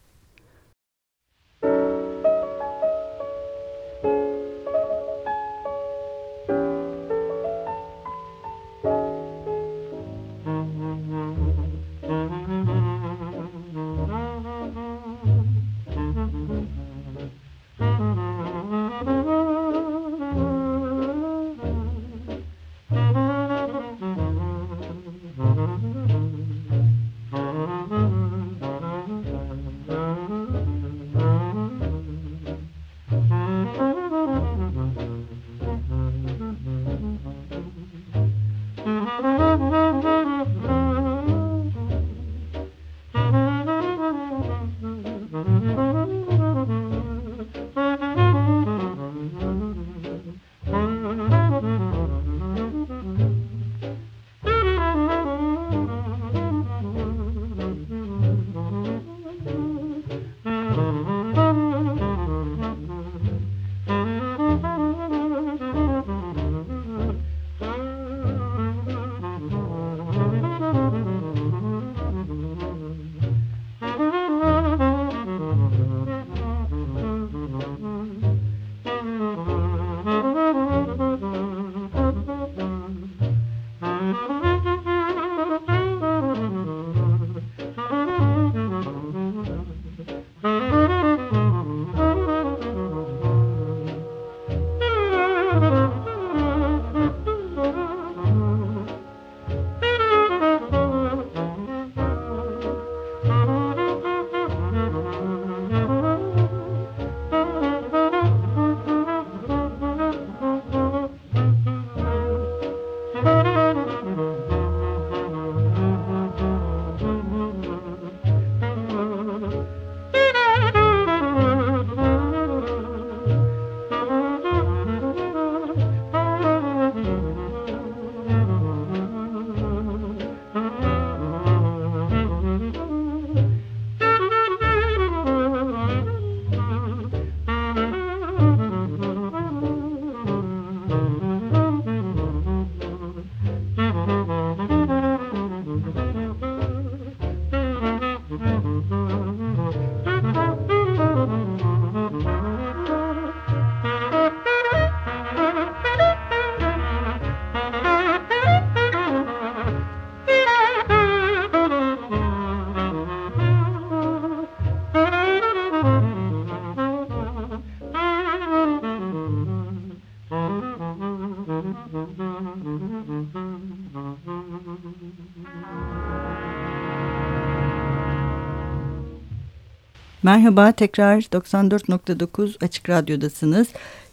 Merhaba, 180.29 180.73
tekrar 180.73 181.21
94.9 181.21 182.65
Açık 182.65 182.89
Radyo'dasınız. 182.89 183.69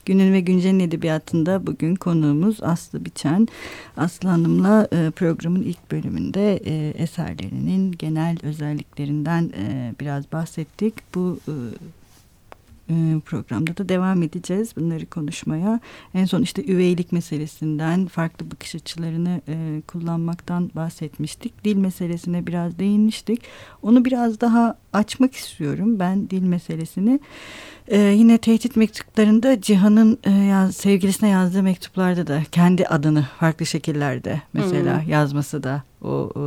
Günün 0.05 0.33
ve 0.33 0.39
Güncel'in 0.39 0.79
edebiyatında 0.79 1.67
bugün 1.67 1.95
konuğumuz 1.95 2.63
Aslı 2.63 3.05
Biçen. 3.05 3.47
Aslı 3.97 4.29
Hanım'la 4.29 4.87
e, 4.91 5.11
programın 5.11 5.61
ilk 5.61 5.91
bölümünde 5.91 6.57
e, 6.57 7.03
eserlerinin 7.03 7.91
genel 7.91 8.37
özelliklerinden 8.43 9.51
e, 9.57 9.93
biraz 9.99 10.31
bahsettik. 10.31 10.93
Bu 11.15 11.39
programda 13.25 13.77
da 13.77 13.89
devam 13.89 14.23
edeceğiz 14.23 14.73
bunları 14.75 15.05
konuşmaya. 15.05 15.79
En 16.13 16.25
son 16.25 16.41
işte 16.41 16.65
üveylik 16.65 17.11
meselesinden, 17.11 18.05
farklı 18.05 18.51
bakış 18.51 18.75
açılarını 18.75 19.41
e, 19.47 19.81
kullanmaktan 19.87 20.71
bahsetmiştik. 20.75 21.63
Dil 21.63 21.75
meselesine 21.75 22.47
biraz 22.47 22.79
değinmiştik. 22.79 23.41
Onu 23.81 24.05
biraz 24.05 24.41
daha 24.41 24.77
açmak 24.93 25.35
istiyorum 25.35 25.99
ben 25.99 26.29
dil 26.29 26.41
meselesini. 26.41 27.19
Ee, 27.87 27.97
yine 27.97 28.37
tehdit 28.37 28.75
mektuplarında 28.75 29.61
Cihan'ın 29.61 30.17
e, 30.23 30.31
yaz, 30.31 30.75
sevgilisine 30.75 31.29
yazdığı 31.29 31.63
mektuplarda 31.63 32.27
da 32.27 32.43
kendi 32.51 32.87
adını 32.87 33.25
farklı 33.39 33.65
şekillerde 33.65 34.41
mesela 34.53 35.03
hmm. 35.03 35.11
yazması 35.11 35.63
da 35.63 35.83
o 36.01 36.31
e, 36.35 36.41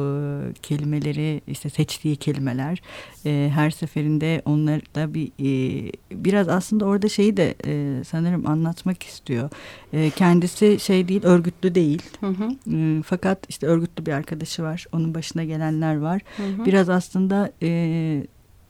kelimeleri 0.63 1.41
işte 1.47 1.71
seçtiği 1.71 2.17
kelimeler 2.17 2.83
e, 3.27 3.51
her 3.55 3.71
seferinde 3.71 4.43
onları 4.45 4.81
da 4.95 5.15
bir 5.15 5.27
e, 5.27 5.93
biraz 6.13 6.49
aslında 6.49 6.85
orada 6.85 7.09
şeyi 7.09 7.37
de 7.37 7.55
e, 7.67 8.05
sanırım 8.05 8.47
anlatmak 8.47 9.03
istiyor. 9.03 9.51
E, 9.93 10.11
kendisi 10.11 10.81
şey 10.81 11.09
değil 11.09 11.25
örgütlü 11.25 11.75
değil. 11.75 12.03
Hı 12.21 12.27
hı. 12.27 12.77
E, 12.77 13.03
fakat 13.03 13.39
işte 13.49 13.67
örgütlü 13.67 14.07
bir 14.07 14.13
arkadaşı 14.13 14.63
var. 14.63 14.87
Onun 14.93 15.15
başına 15.15 15.45
gelenler 15.45 15.99
var. 15.99 16.23
Hı 16.37 16.43
hı. 16.43 16.65
Biraz 16.65 16.89
aslında 16.89 17.53
e, 17.63 18.27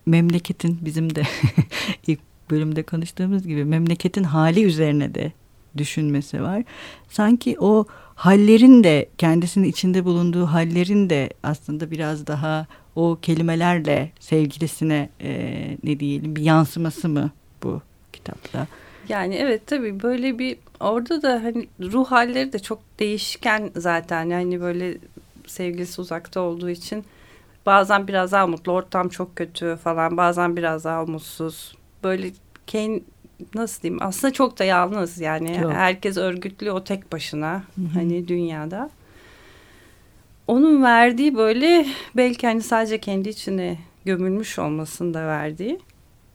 memleketin 0.06 0.78
bizim 0.82 1.14
de 1.14 1.22
ilk 2.06 2.27
bölümde 2.50 2.82
konuştuğumuz 2.82 3.46
gibi 3.46 3.64
memleketin 3.64 4.24
hali 4.24 4.64
üzerine 4.64 5.14
de 5.14 5.32
düşünmesi 5.76 6.42
var. 6.42 6.62
Sanki 7.08 7.56
o 7.60 7.84
hallerin 8.14 8.84
de 8.84 9.08
kendisinin 9.18 9.68
içinde 9.68 10.04
bulunduğu 10.04 10.46
hallerin 10.46 11.10
de 11.10 11.30
aslında 11.42 11.90
biraz 11.90 12.26
daha 12.26 12.66
o 12.96 13.18
kelimelerle 13.22 14.12
sevgilisine 14.20 15.08
e, 15.20 15.30
ne 15.84 16.00
diyelim 16.00 16.36
bir 16.36 16.42
yansıması 16.42 17.08
mı 17.08 17.30
bu 17.62 17.82
kitapta? 18.12 18.66
Yani 19.08 19.34
evet 19.34 19.66
tabii 19.66 20.02
böyle 20.02 20.38
bir 20.38 20.56
orada 20.80 21.22
da 21.22 21.40
hani 21.44 21.68
ruh 21.80 22.06
halleri 22.06 22.52
de 22.52 22.58
çok 22.58 22.78
değişken 22.98 23.70
zaten 23.76 24.24
yani 24.24 24.60
böyle 24.60 24.98
sevgilisi 25.46 26.00
uzakta 26.00 26.40
olduğu 26.40 26.70
için 26.70 27.04
bazen 27.66 28.08
biraz 28.08 28.32
daha 28.32 28.46
mutlu 28.46 28.72
ortam 28.72 29.08
çok 29.08 29.36
kötü 29.36 29.78
falan 29.84 30.16
bazen 30.16 30.56
biraz 30.56 30.84
daha 30.84 31.04
mutsuz 31.04 31.77
böyle 32.04 32.30
Kane 32.72 33.00
nasıl 33.54 33.82
diyeyim 33.82 34.02
aslında 34.02 34.32
çok 34.32 34.58
da 34.58 34.64
yalnız 34.64 35.20
yani 35.20 35.58
çok. 35.62 35.72
herkes 35.72 36.16
örgütlü 36.16 36.70
o 36.70 36.84
tek 36.84 37.12
başına 37.12 37.52
Hı-hı. 37.52 37.86
hani 37.94 38.28
dünyada. 38.28 38.90
Onun 40.46 40.82
verdiği 40.82 41.36
böyle 41.36 41.86
belki 42.16 42.46
hani 42.46 42.62
sadece 42.62 42.98
kendi 42.98 43.28
içine 43.28 43.78
gömülmüş 44.04 44.58
olmasını 44.58 45.14
da 45.14 45.26
verdiği 45.26 45.78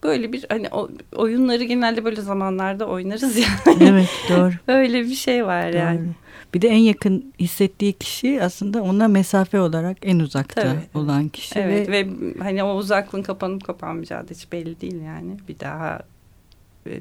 böyle 0.04 0.34
bir 0.34 0.46
hani 0.50 0.70
oyunları 1.16 1.64
genelde 1.64 2.06
böyle 2.06 2.22
zamanlarda 2.22 2.86
oynarız 2.86 3.38
yani. 3.38 3.78
Evet 3.80 4.10
doğru. 4.30 4.52
Öyle 4.68 5.02
bir 5.02 5.16
şey 5.16 5.46
var 5.46 5.74
doğru. 5.74 6.14
Bir 6.54 6.62
de 6.62 6.68
en 6.68 6.78
yakın 6.78 7.34
hissettiği 7.40 7.94
kişi 7.94 8.44
aslında 8.44 8.84
ona 8.84 9.08
mesafe 9.08 9.60
olarak 9.60 9.98
en 10.02 10.20
uzakta 10.20 10.62
Tabii. 10.62 11.04
olan 11.04 11.30
kişi. 11.30 11.60
Evet 11.60 11.90
ve, 11.90 12.08
ve 12.08 12.34
hani 12.40 12.64
o 12.64 12.76
uzaklığın 12.76 13.24
kapanıp 13.24 13.64
kapanmayacağı 13.64 14.30
da 14.30 14.34
hiç 14.34 14.52
belli 14.52 14.82
değil 14.82 15.02
yani. 15.02 15.38
Bir 15.48 15.60
daha 15.60 16.02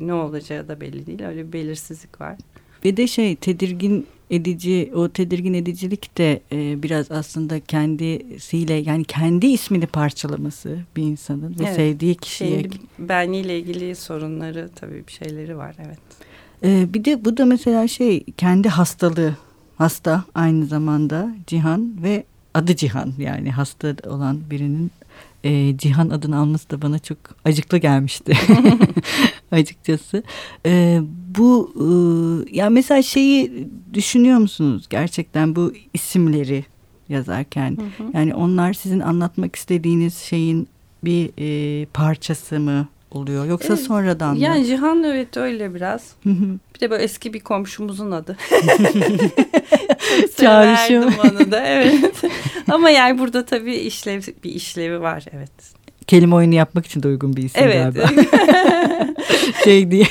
ne 0.01 0.15
olacağı 0.15 0.69
da 0.69 0.81
belli 0.81 1.07
değil. 1.07 1.23
Öyle 1.23 1.49
bir 1.49 1.53
belirsizlik 1.53 2.21
var. 2.21 2.39
Ve 2.85 2.97
de 2.97 3.07
şey 3.07 3.37
tedirgin 3.37 4.07
edici 4.31 4.93
o 4.95 5.09
tedirgin 5.09 5.55
edicilik 5.55 6.19
de 6.19 6.41
e, 6.53 6.83
biraz 6.83 7.11
aslında 7.11 7.61
kendisiyle 7.61 8.75
yani 8.75 9.05
kendi 9.05 9.47
ismini 9.47 9.87
parçalaması 9.87 10.79
bir 10.97 11.03
insanın 11.03 11.51
ve 11.51 11.65
evet. 11.65 11.77
sevdiği 11.77 12.15
kişiye. 12.15 12.63
Kendi 12.63 12.77
benliğiyle 12.99 13.59
ilgili 13.59 13.95
sorunları 13.95 14.71
tabii 14.75 15.07
bir 15.07 15.13
şeyleri 15.13 15.57
var 15.57 15.77
evet. 15.87 15.99
E, 16.65 16.95
bir 16.95 17.05
de 17.05 17.25
bu 17.25 17.37
da 17.37 17.45
mesela 17.45 17.89
şey 17.89 18.25
kendi 18.25 18.69
hastalığı 18.69 19.37
hasta 19.77 20.25
aynı 20.35 20.67
zamanda 20.67 21.35
Cihan 21.47 22.03
ve 22.03 22.25
adı 22.55 22.77
Cihan 22.77 23.13
yani 23.19 23.51
hasta 23.51 23.97
olan 24.07 24.41
birinin 24.51 24.91
e, 25.45 25.77
Cihan 25.77 26.11
adını 26.11 26.39
alması 26.39 26.71
da 26.71 26.83
bana 26.83 26.99
çok 26.99 27.19
acıklı 27.45 27.79
gelmişti 27.79 28.33
açıkçası. 29.51 30.23
E, 30.67 31.01
bu 31.39 31.73
e, 31.77 31.87
ya 32.57 32.71
mesela 32.71 33.03
şeyi 33.03 33.69
düşünüyor 33.95 34.39
musunuz 34.39 34.87
gerçekten 34.91 35.57
bu 35.57 35.73
isimleri 35.95 36.65
yazarken? 37.09 37.71
Hı 37.77 38.05
hı. 38.05 38.11
Yani 38.15 38.35
onlar 38.35 38.73
sizin 38.73 39.01
anlatmak 39.01 39.57
istediğiniz 39.57 40.17
şeyin 40.19 40.69
bir 41.05 41.31
e, 41.39 41.87
parçası 41.87 42.61
mı 42.61 42.89
oluyor 43.17 43.47
yoksa 43.47 43.75
evet, 43.75 43.83
sonradan 43.85 44.35
mı? 44.35 44.43
Yani 44.43 44.67
Cihan 44.67 45.03
evet 45.03 45.37
öyle 45.37 45.75
biraz. 45.75 46.13
bir 46.75 46.81
de 46.81 46.91
böyle 46.91 47.03
eski 47.03 47.33
bir 47.33 47.41
komşumuzun 47.41 48.11
adı. 48.11 48.37
Çağrışım. 50.41 51.15
onu 51.25 51.51
da 51.51 51.67
evet. 51.67 52.23
Ama 52.71 52.91
yani 52.91 53.19
burada 53.19 53.45
tabii 53.45 53.75
işlev 53.75 54.23
bir 54.45 54.51
işlevi 54.51 55.01
var 55.01 55.25
evet. 55.33 55.53
Kelime 56.07 56.35
oyunu 56.35 56.55
yapmak 56.55 56.87
için 56.87 57.03
de 57.03 57.09
uygun 57.09 57.37
bir 57.37 57.43
isim 57.43 57.63
evet. 57.65 57.95
galiba. 57.95 58.23
şey 59.65 59.91
diye 59.91 60.07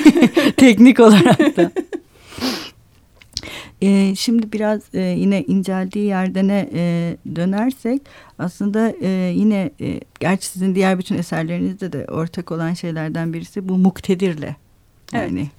teknik 0.56 1.00
olarak 1.00 1.56
da. 1.56 1.70
E, 3.82 4.14
şimdi 4.14 4.52
biraz 4.52 4.80
e, 4.94 5.00
yine 5.00 5.42
inceldiği 5.42 6.04
yerdene 6.06 6.70
e, 6.72 7.16
dönersek 7.36 8.02
aslında 8.38 8.94
e, 9.02 9.08
yine 9.36 9.70
e, 9.80 10.00
gerçi 10.20 10.46
sizin 10.46 10.74
diğer 10.74 10.98
bütün 10.98 11.18
eserlerinizde 11.18 11.92
de 11.92 12.06
ortak 12.06 12.52
olan 12.52 12.74
şeylerden 12.74 13.32
birisi 13.32 13.68
bu 13.68 13.78
muktedirle 13.78 14.56
yani 15.12 15.40
evet. 15.40 15.50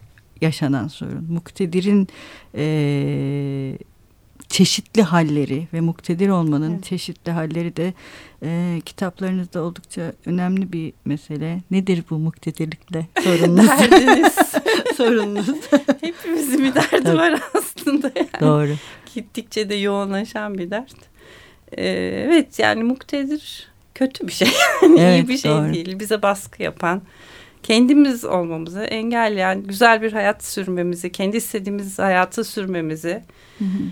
yaşanan 0.41 0.87
sorun. 0.87 1.25
Muktedir'in 1.29 2.07
e, 2.55 3.77
çeşitli 4.49 5.01
halleri 5.01 5.67
ve 5.73 5.81
muktedir 5.81 6.29
olmanın 6.29 6.73
evet. 6.73 6.83
çeşitli 6.83 7.31
halleri 7.31 7.75
de 7.75 7.93
e, 8.43 8.81
kitaplarınızda 8.85 9.61
oldukça 9.61 10.13
önemli 10.25 10.73
bir 10.73 10.93
mesele. 11.05 11.61
Nedir 11.71 12.03
bu 12.09 12.17
muktedirlikle 12.17 13.07
sorununuz? 13.23 13.67
Derdiniz. 13.67 14.35
sorununuz. 14.97 15.47
Hepimizin 16.01 16.59
bir 16.59 16.75
derdi 16.75 17.03
Tabii. 17.03 17.17
var 17.17 17.41
aslında 17.53 17.72
yani. 18.15 18.41
Doğru. 18.41 18.75
Gittikçe 19.15 19.69
de 19.69 19.75
yoğunlaşan 19.75 20.57
bir 20.57 20.71
dert. 20.71 20.95
Ee, 21.77 21.85
evet 22.27 22.59
yani 22.59 22.83
muktedir 22.83 23.67
kötü 23.95 24.27
bir 24.27 24.31
şey. 24.31 24.47
evet, 24.97 25.23
İyi 25.23 25.27
bir 25.27 25.37
şey 25.37 25.51
doğru. 25.51 25.73
değil. 25.73 25.99
Bize 25.99 26.21
baskı 26.21 26.63
yapan 26.63 27.01
kendimiz 27.63 28.25
olmamızı 28.25 28.83
engelleyen 28.83 29.63
güzel 29.63 30.01
bir 30.01 30.13
hayat 30.13 30.43
sürmemizi, 30.43 31.11
kendi 31.11 31.37
istediğimiz 31.37 31.99
hayatı 31.99 32.43
sürmemizi, 32.43 33.23
hı 33.59 33.65
hı 33.65 33.83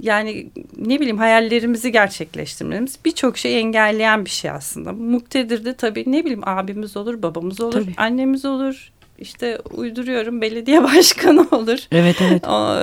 yani 0.00 0.50
ne 0.76 1.00
bileyim 1.00 1.18
hayallerimizi 1.18 1.92
gerçekleştirmemiz 1.92 2.98
birçok 3.04 3.38
şey 3.38 3.58
engelleyen 3.58 4.24
bir 4.24 4.30
şey 4.30 4.50
aslında. 4.50 4.92
Muktedir 4.92 5.64
de 5.64 5.74
tabii 5.74 6.04
ne 6.06 6.20
bileyim 6.20 6.48
abimiz 6.48 6.96
olur, 6.96 7.22
babamız 7.22 7.60
olur, 7.60 7.72
tabii. 7.72 7.94
annemiz 7.96 8.44
olur. 8.44 8.92
İşte 9.18 9.58
uyduruyorum 9.70 10.40
belediye 10.40 10.82
başkanı 10.96 11.48
olur. 11.50 11.78
Evet 11.92 12.16
evet. 12.22 12.48
O, 12.48 12.76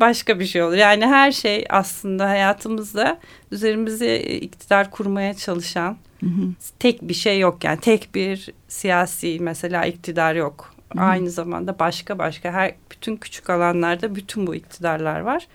başka 0.00 0.40
bir 0.40 0.46
şey 0.46 0.62
olur. 0.62 0.76
Yani 0.76 1.06
her 1.06 1.32
şey 1.32 1.64
aslında 1.68 2.28
hayatımızda 2.28 3.18
üzerimize 3.50 4.20
iktidar 4.20 4.90
kurmaya 4.90 5.34
çalışan 5.34 5.96
hı 6.20 6.26
hı. 6.26 6.48
tek 6.78 7.02
bir 7.02 7.14
şey 7.14 7.38
yok. 7.38 7.64
Yani 7.64 7.80
tek 7.80 8.14
bir 8.14 8.50
siyasi 8.68 9.38
mesela 9.40 9.86
iktidar 9.86 10.34
yok. 10.34 10.74
Hı 10.92 11.00
hı. 11.00 11.04
Aynı 11.04 11.30
zamanda 11.30 11.78
başka 11.78 12.18
başka 12.18 12.52
her 12.52 12.74
bütün 12.90 13.16
küçük 13.16 13.50
alanlarda 13.50 14.14
bütün 14.14 14.46
bu 14.46 14.54
iktidarlar 14.54 15.20
var 15.20 15.46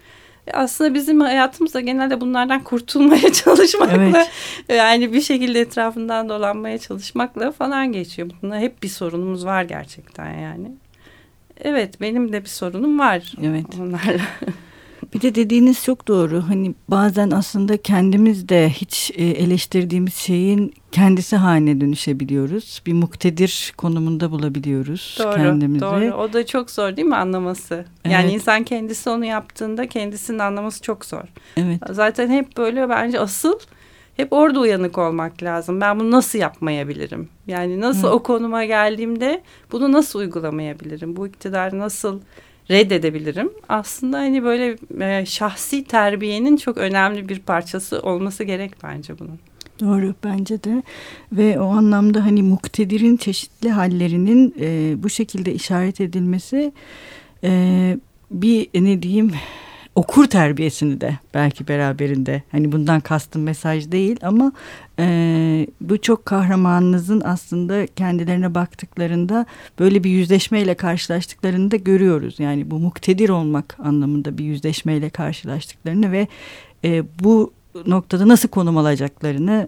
aslında 0.54 0.94
bizim 0.94 1.22
hayatımızda 1.22 1.80
genelde 1.80 2.22
bunlardan 2.22 2.64
kurtulmaya 2.64 3.34
çalışmakla 3.34 3.96
evet. 3.96 4.30
yani 4.70 5.14
bir 5.14 5.22
şekilde 5.22 5.60
etrafından 5.60 6.30
dolanmaya 6.30 6.78
çalışmakla 6.78 7.52
falan 7.52 7.92
geçiyor. 7.92 8.30
Bunda 8.42 8.58
hep 8.58 8.84
bir 8.84 8.90
sorunumuz 8.90 9.46
var 9.46 9.64
gerçekten 9.64 10.40
yani. 10.40 10.72
Evet 11.62 12.02
benim 12.02 12.34
de 12.34 12.42
bir 12.42 12.50
sorunum 12.50 13.00
var 13.00 13.34
evet. 13.44 13.66
onlarla. 13.80 14.22
Bir 15.14 15.22
de 15.22 15.36
dediğiniz 15.36 15.84
çok 15.84 16.08
doğru. 16.08 16.44
Hani 16.50 16.76
bazen 16.90 17.32
aslında 17.32 17.78
kendimiz 17.78 18.50
de 18.50 18.70
hiç 18.70 19.12
e, 19.16 19.24
eleştirdiğimiz 19.26 20.16
şeyin 20.16 20.74
kendisi 20.92 21.36
haline 21.36 21.82
dönüşebiliyoruz. 21.82 22.82
Bir 22.86 22.94
muktedir 22.94 23.74
konumunda 23.78 24.32
bulabiliyoruz 24.32 25.18
doğru, 25.20 25.36
kendimizi. 25.36 25.82
Doğru. 25.82 26.14
O 26.14 26.34
da 26.34 26.46
çok 26.46 26.72
zor 26.72 26.96
değil 26.96 27.08
mi 27.08 27.16
anlaması? 27.16 27.86
Yani 28.06 28.24
evet. 28.24 28.34
insan 28.34 28.64
kendisi 28.64 29.10
onu 29.10 29.26
yaptığında 29.26 29.88
kendisinin 29.88 30.40
anlaması 30.40 30.82
çok 30.82 31.06
zor. 31.06 31.24
Evet. 31.58 31.82
Zaten 31.90 32.30
hep 32.30 32.58
böyle 32.58 32.90
bence 32.90 33.20
asıl 33.20 33.60
hep 34.18 34.34
orada 34.34 34.60
uyanık 34.60 34.98
olmak 34.98 35.44
lazım. 35.44 35.82
Ben 35.82 36.00
bunu 36.00 36.12
nasıl 36.12 36.40
yapmayabilirim? 36.40 37.30
Yani 37.48 37.82
nasıl 37.82 38.08
Hı. 38.08 38.12
o 38.12 38.24
konuma 38.24 38.66
geldiğimde 38.66 39.42
bunu 39.72 39.92
nasıl 39.92 40.20
uygulamayabilirim? 40.20 41.16
Bu 41.16 41.28
iktidarı 41.28 41.80
nasıl 41.80 42.20
reddedebilirim? 42.72 43.50
Aslında 43.70 44.18
hani 44.18 44.44
böyle 44.44 44.76
e, 45.00 45.26
şahsi 45.26 45.84
terbiyenin 45.84 46.58
çok 46.58 46.78
önemli 46.78 47.30
bir 47.30 47.40
parçası 47.40 48.00
olması 48.00 48.44
gerek 48.44 48.72
bence 48.84 49.20
bunun. 49.20 49.40
Doğru 49.80 50.16
bence 50.24 50.64
de 50.64 50.84
ve 51.32 51.60
o 51.60 51.66
anlamda 51.66 52.26
hani 52.26 52.44
muktedirin 52.44 53.18
çeşitli 53.18 53.70
hallerinin 53.70 54.56
e, 54.60 54.96
bu 55.04 55.10
şekilde 55.10 55.54
işaret 55.54 56.02
edilmesi 56.02 56.72
e, 57.44 57.98
bir 58.32 58.70
ne 58.74 59.02
diyeyim 59.02 59.32
okur 59.98 60.26
terbiyesini 60.26 61.02
de 61.02 61.18
belki 61.34 61.68
beraberinde 61.68 62.44
hani 62.52 62.72
bundan 62.72 63.00
kastım 63.00 63.44
mesaj 63.44 63.92
değil 63.92 64.18
ama 64.22 64.52
e, 65.00 65.68
bu 65.82 66.02
çok 66.02 66.26
kahramanınızın 66.26 67.22
aslında 67.26 67.88
kendilerine 67.88 68.56
baktıklarında 68.56 69.46
böyle 69.80 70.04
bir 70.04 70.10
yüzleşmeyle 70.10 70.76
karşılaştıklarını 70.76 71.72
da 71.72 71.76
görüyoruz. 71.76 72.40
Yani 72.40 72.72
bu 72.72 72.80
muktedir 72.80 73.30
olmak 73.30 73.78
anlamında 73.80 74.38
bir 74.38 74.44
yüzleşmeyle 74.44 75.10
karşılaştıklarını 75.10 76.12
ve 76.12 76.28
e, 76.84 77.04
bu 77.24 77.54
noktada 77.88 78.28
nasıl 78.28 78.50
konum 78.50 78.78
alacaklarını 78.78 79.68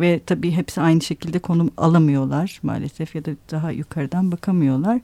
ve 0.00 0.20
tabii 0.26 0.50
hepsi 0.50 0.80
aynı 0.80 1.00
şekilde 1.00 1.38
konum 1.38 1.70
alamıyorlar 1.76 2.60
maalesef 2.62 3.14
ya 3.14 3.24
da 3.24 3.30
daha 3.50 3.70
yukarıdan 3.70 4.32
bakamıyorlar. 4.32 5.00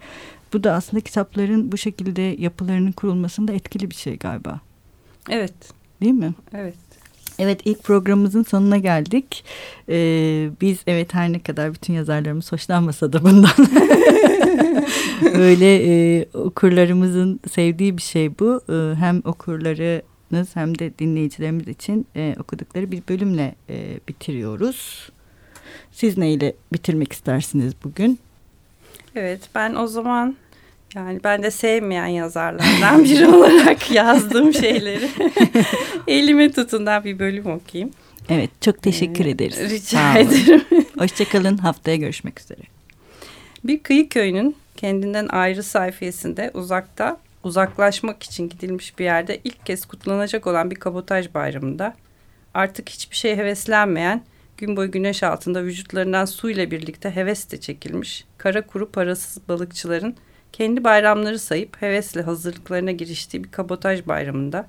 Bu 0.52 0.64
da 0.64 0.72
aslında 0.72 1.00
kitapların 1.00 1.72
bu 1.72 1.76
şekilde 1.76 2.22
yapılarının 2.22 2.92
kurulmasında 2.92 3.52
etkili 3.52 3.90
bir 3.90 3.94
şey 3.94 4.16
galiba. 4.16 4.60
Evet. 5.30 5.54
Değil 6.00 6.12
mi? 6.12 6.34
Evet. 6.54 6.74
Evet 7.38 7.60
ilk 7.64 7.84
programımızın 7.84 8.42
sonuna 8.42 8.76
geldik. 8.76 9.44
Ee, 9.88 10.50
biz 10.60 10.78
evet 10.86 11.14
her 11.14 11.32
ne 11.32 11.38
kadar 11.38 11.74
bütün 11.74 11.94
yazarlarımız 11.94 12.52
hoşlanmasa 12.52 13.12
da 13.12 13.24
bundan 13.24 13.50
böyle 15.22 15.76
e, 15.86 16.26
okurlarımızın 16.34 17.40
sevdiği 17.50 17.96
bir 17.96 18.02
şey 18.02 18.38
bu. 18.38 18.60
E, 18.68 18.94
hem 18.94 19.22
okurlarınız 20.34 20.56
hem 20.56 20.78
de 20.78 20.98
dinleyicilerimiz 20.98 21.68
için 21.68 22.06
e, 22.16 22.34
okudukları 22.40 22.90
bir 22.90 23.02
bölümle 23.08 23.54
e, 23.68 23.98
bitiriyoruz. 24.08 25.10
Siz 25.92 26.18
neyle 26.18 26.54
bitirmek 26.72 27.12
istersiniz 27.12 27.74
bugün? 27.84 28.18
Evet 29.14 29.40
ben 29.54 29.74
o 29.74 29.86
zaman 29.86 30.36
yani 30.94 31.20
ben 31.24 31.42
de 31.42 31.50
sevmeyen 31.50 32.06
yazarlardan 32.06 33.04
biri 33.04 33.26
olarak 33.26 33.90
yazdığım 33.90 34.54
şeyleri 34.54 35.08
elime 36.06 36.52
tutundan 36.52 37.04
bir 37.04 37.18
bölüm 37.18 37.46
okuyayım. 37.46 37.90
Evet 38.28 38.50
çok 38.60 38.82
teşekkür 38.82 39.26
ee, 39.26 39.30
ederiz. 39.30 39.70
Rica 39.70 40.18
ederim. 40.18 40.64
Hoşçakalın 40.98 41.58
haftaya 41.58 41.96
görüşmek 41.96 42.40
üzere. 42.40 42.62
Bir 43.64 43.82
kıyı 43.82 44.08
köyünün 44.08 44.56
kendinden 44.76 45.28
ayrı 45.28 45.62
sayfasında 45.62 46.50
uzakta 46.54 47.18
uzaklaşmak 47.46 48.22
için 48.22 48.48
gidilmiş 48.48 48.98
bir 48.98 49.04
yerde 49.04 49.40
ilk 49.44 49.66
kez 49.66 49.86
kutlanacak 49.86 50.46
olan 50.46 50.70
bir 50.70 50.76
kabotaj 50.76 51.34
bayramında 51.34 51.94
artık 52.54 52.88
hiçbir 52.88 53.16
şey 53.16 53.36
heveslenmeyen 53.36 54.24
gün 54.56 54.76
boyu 54.76 54.90
güneş 54.90 55.22
altında 55.22 55.64
vücutlarından 55.64 56.24
su 56.24 56.50
ile 56.50 56.70
birlikte 56.70 57.10
heves 57.10 57.50
de 57.50 57.60
çekilmiş 57.60 58.24
kara 58.38 58.66
kuru 58.66 58.90
parasız 58.90 59.48
balıkçıların 59.48 60.16
kendi 60.52 60.84
bayramları 60.84 61.38
sayıp 61.38 61.82
hevesle 61.82 62.22
hazırlıklarına 62.22 62.90
giriştiği 62.90 63.44
bir 63.44 63.50
kabotaj 63.50 64.06
bayramında 64.06 64.66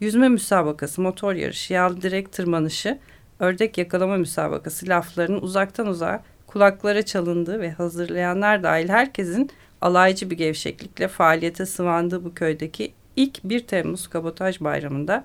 yüzme 0.00 0.28
müsabakası, 0.28 1.02
motor 1.02 1.34
yarışı, 1.34 1.72
yağlı 1.72 2.02
direk 2.02 2.32
tırmanışı, 2.32 2.98
ördek 3.40 3.78
yakalama 3.78 4.16
müsabakası 4.16 4.88
laflarının 4.88 5.40
uzaktan 5.40 5.86
uzağa 5.86 6.22
kulaklara 6.46 7.02
çalındığı 7.02 7.60
ve 7.60 7.70
hazırlayanlar 7.70 8.62
dahil 8.62 8.88
herkesin 8.88 9.50
alaycı 9.82 10.30
bir 10.30 10.36
gevşeklikle 10.36 11.08
faaliyete 11.08 11.66
sıvandığı 11.66 12.24
bu 12.24 12.34
köydeki 12.34 12.92
ilk 13.16 13.44
1 13.44 13.66
Temmuz 13.66 14.08
kabotaj 14.08 14.60
bayramında 14.60 15.24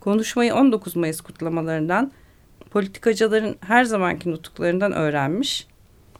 konuşmayı 0.00 0.54
19 0.54 0.96
Mayıs 0.96 1.20
kutlamalarından 1.20 2.12
politikacıların 2.70 3.56
her 3.60 3.84
zamanki 3.84 4.30
nutuklarından 4.30 4.92
öğrenmiş 4.92 5.66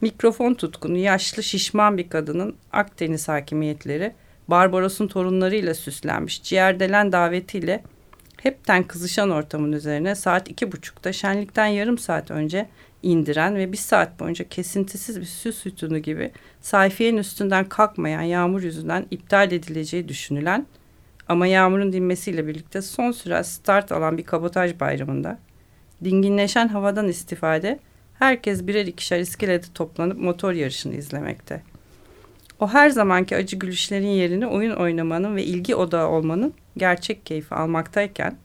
Mikrofon 0.00 0.54
tutkunu 0.54 0.96
yaşlı 0.96 1.42
şişman 1.42 1.98
bir 1.98 2.08
kadının 2.08 2.56
Akdeniz 2.72 3.28
hakimiyetleri 3.28 4.12
Barbaros'un 4.48 5.08
torunlarıyla 5.08 5.74
süslenmiş 5.74 6.42
ciğerdelen 6.42 7.12
davetiyle 7.12 7.84
hepten 8.42 8.82
kızışan 8.82 9.30
ortamın 9.30 9.72
üzerine 9.72 10.14
saat 10.14 10.50
iki 10.50 10.72
buçukta 10.72 11.12
şenlikten 11.12 11.66
yarım 11.66 11.98
saat 11.98 12.30
önce 12.30 12.68
indiren 13.02 13.56
ve 13.56 13.72
bir 13.72 13.76
saat 13.76 14.20
boyunca 14.20 14.48
kesintisiz 14.48 15.20
bir 15.20 15.26
süs 15.26 15.56
sütunu 15.56 15.98
gibi 15.98 16.32
sayfiyenin 16.60 17.18
üstünden 17.18 17.68
kalkmayan 17.68 18.22
yağmur 18.22 18.62
yüzünden 18.62 19.06
iptal 19.10 19.52
edileceği 19.52 20.08
düşünülen 20.08 20.66
ama 21.28 21.46
yağmurun 21.46 21.92
dinmesiyle 21.92 22.46
birlikte 22.46 22.82
son 22.82 23.12
süre 23.12 23.44
start 23.44 23.92
alan 23.92 24.18
bir 24.18 24.24
kabotaj 24.24 24.80
bayramında 24.80 25.38
dinginleşen 26.04 26.68
havadan 26.68 27.08
istifade 27.08 27.78
herkes 28.18 28.66
birer 28.66 28.86
ikişer 28.86 29.20
iskelede 29.20 29.66
toplanıp 29.74 30.18
motor 30.18 30.52
yarışını 30.52 30.94
izlemekte. 30.94 31.62
O 32.60 32.68
her 32.68 32.90
zamanki 32.90 33.36
acı 33.36 33.56
gülüşlerin 33.56 34.06
yerini 34.06 34.46
oyun 34.46 34.76
oynamanın 34.76 35.36
ve 35.36 35.44
ilgi 35.44 35.74
odağı 35.74 36.08
olmanın 36.08 36.54
gerçek 36.76 37.26
keyfi 37.26 37.54
almaktayken, 37.54 38.36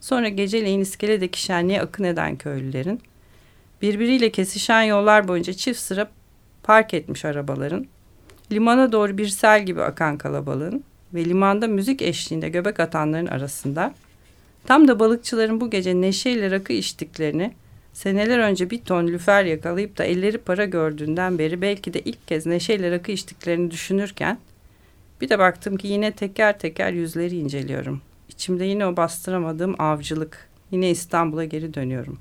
sonra 0.00 0.28
geceleyin 0.28 0.80
iskeledeki 0.80 1.42
şenliğe 1.42 1.80
akın 1.80 2.04
eden 2.04 2.36
köylülerin, 2.36 3.00
birbiriyle 3.82 4.32
kesişen 4.32 4.82
yollar 4.82 5.28
boyunca 5.28 5.52
çift 5.52 5.80
sıra 5.80 6.10
park 6.62 6.94
etmiş 6.94 7.24
arabaların, 7.24 7.86
limana 8.52 8.92
doğru 8.92 9.18
bir 9.18 9.28
sel 9.28 9.66
gibi 9.66 9.82
akan 9.82 10.18
kalabalığın 10.18 10.84
ve 11.14 11.24
limanda 11.24 11.66
müzik 11.66 12.02
eşliğinde 12.02 12.48
göbek 12.48 12.80
atanların 12.80 13.26
arasında, 13.26 13.94
tam 14.66 14.88
da 14.88 14.98
balıkçıların 15.00 15.60
bu 15.60 15.70
gece 15.70 16.00
neşeyle 16.00 16.50
rakı 16.50 16.72
içtiklerini 16.72 17.54
Seneler 17.94 18.38
önce 18.38 18.70
bir 18.70 18.78
ton 18.78 19.06
lüfer 19.06 19.44
yakalayıp 19.44 19.98
da 19.98 20.04
elleri 20.04 20.38
para 20.38 20.64
gördüğünden 20.64 21.38
beri 21.38 21.62
belki 21.62 21.94
de 21.94 22.00
ilk 22.00 22.28
kez 22.28 22.46
neşeyle 22.46 22.90
rakı 22.90 23.12
içtiklerini 23.12 23.70
düşünürken 23.70 24.38
bir 25.20 25.28
de 25.28 25.38
baktım 25.38 25.76
ki 25.76 25.88
yine 25.88 26.12
teker 26.12 26.58
teker 26.58 26.92
yüzleri 26.92 27.36
inceliyorum. 27.36 28.00
İçimde 28.28 28.64
yine 28.64 28.86
o 28.86 28.96
bastıramadığım 28.96 29.80
avcılık. 29.80 30.48
Yine 30.70 30.90
İstanbul'a 30.90 31.44
geri 31.44 31.74
dönüyorum. 31.74 32.18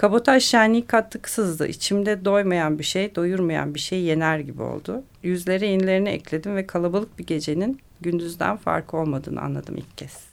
Kabotaj 0.00 0.44
şenliği 0.44 0.86
katkısızdı. 0.86 1.66
İçimde 1.66 2.24
doymayan 2.24 2.78
bir 2.78 2.84
şey, 2.84 3.14
doyurmayan 3.14 3.74
bir 3.74 3.80
şey 3.80 4.00
yener 4.00 4.38
gibi 4.38 4.62
oldu. 4.62 5.02
Yüzlere 5.22 5.66
yenilerini 5.66 6.08
ekledim 6.08 6.56
ve 6.56 6.66
kalabalık 6.66 7.18
bir 7.18 7.26
gecenin 7.26 7.80
gündüzden 8.00 8.56
farkı 8.56 8.96
olmadığını 8.96 9.40
anladım 9.40 9.76
ilk 9.76 9.98
kez. 9.98 10.29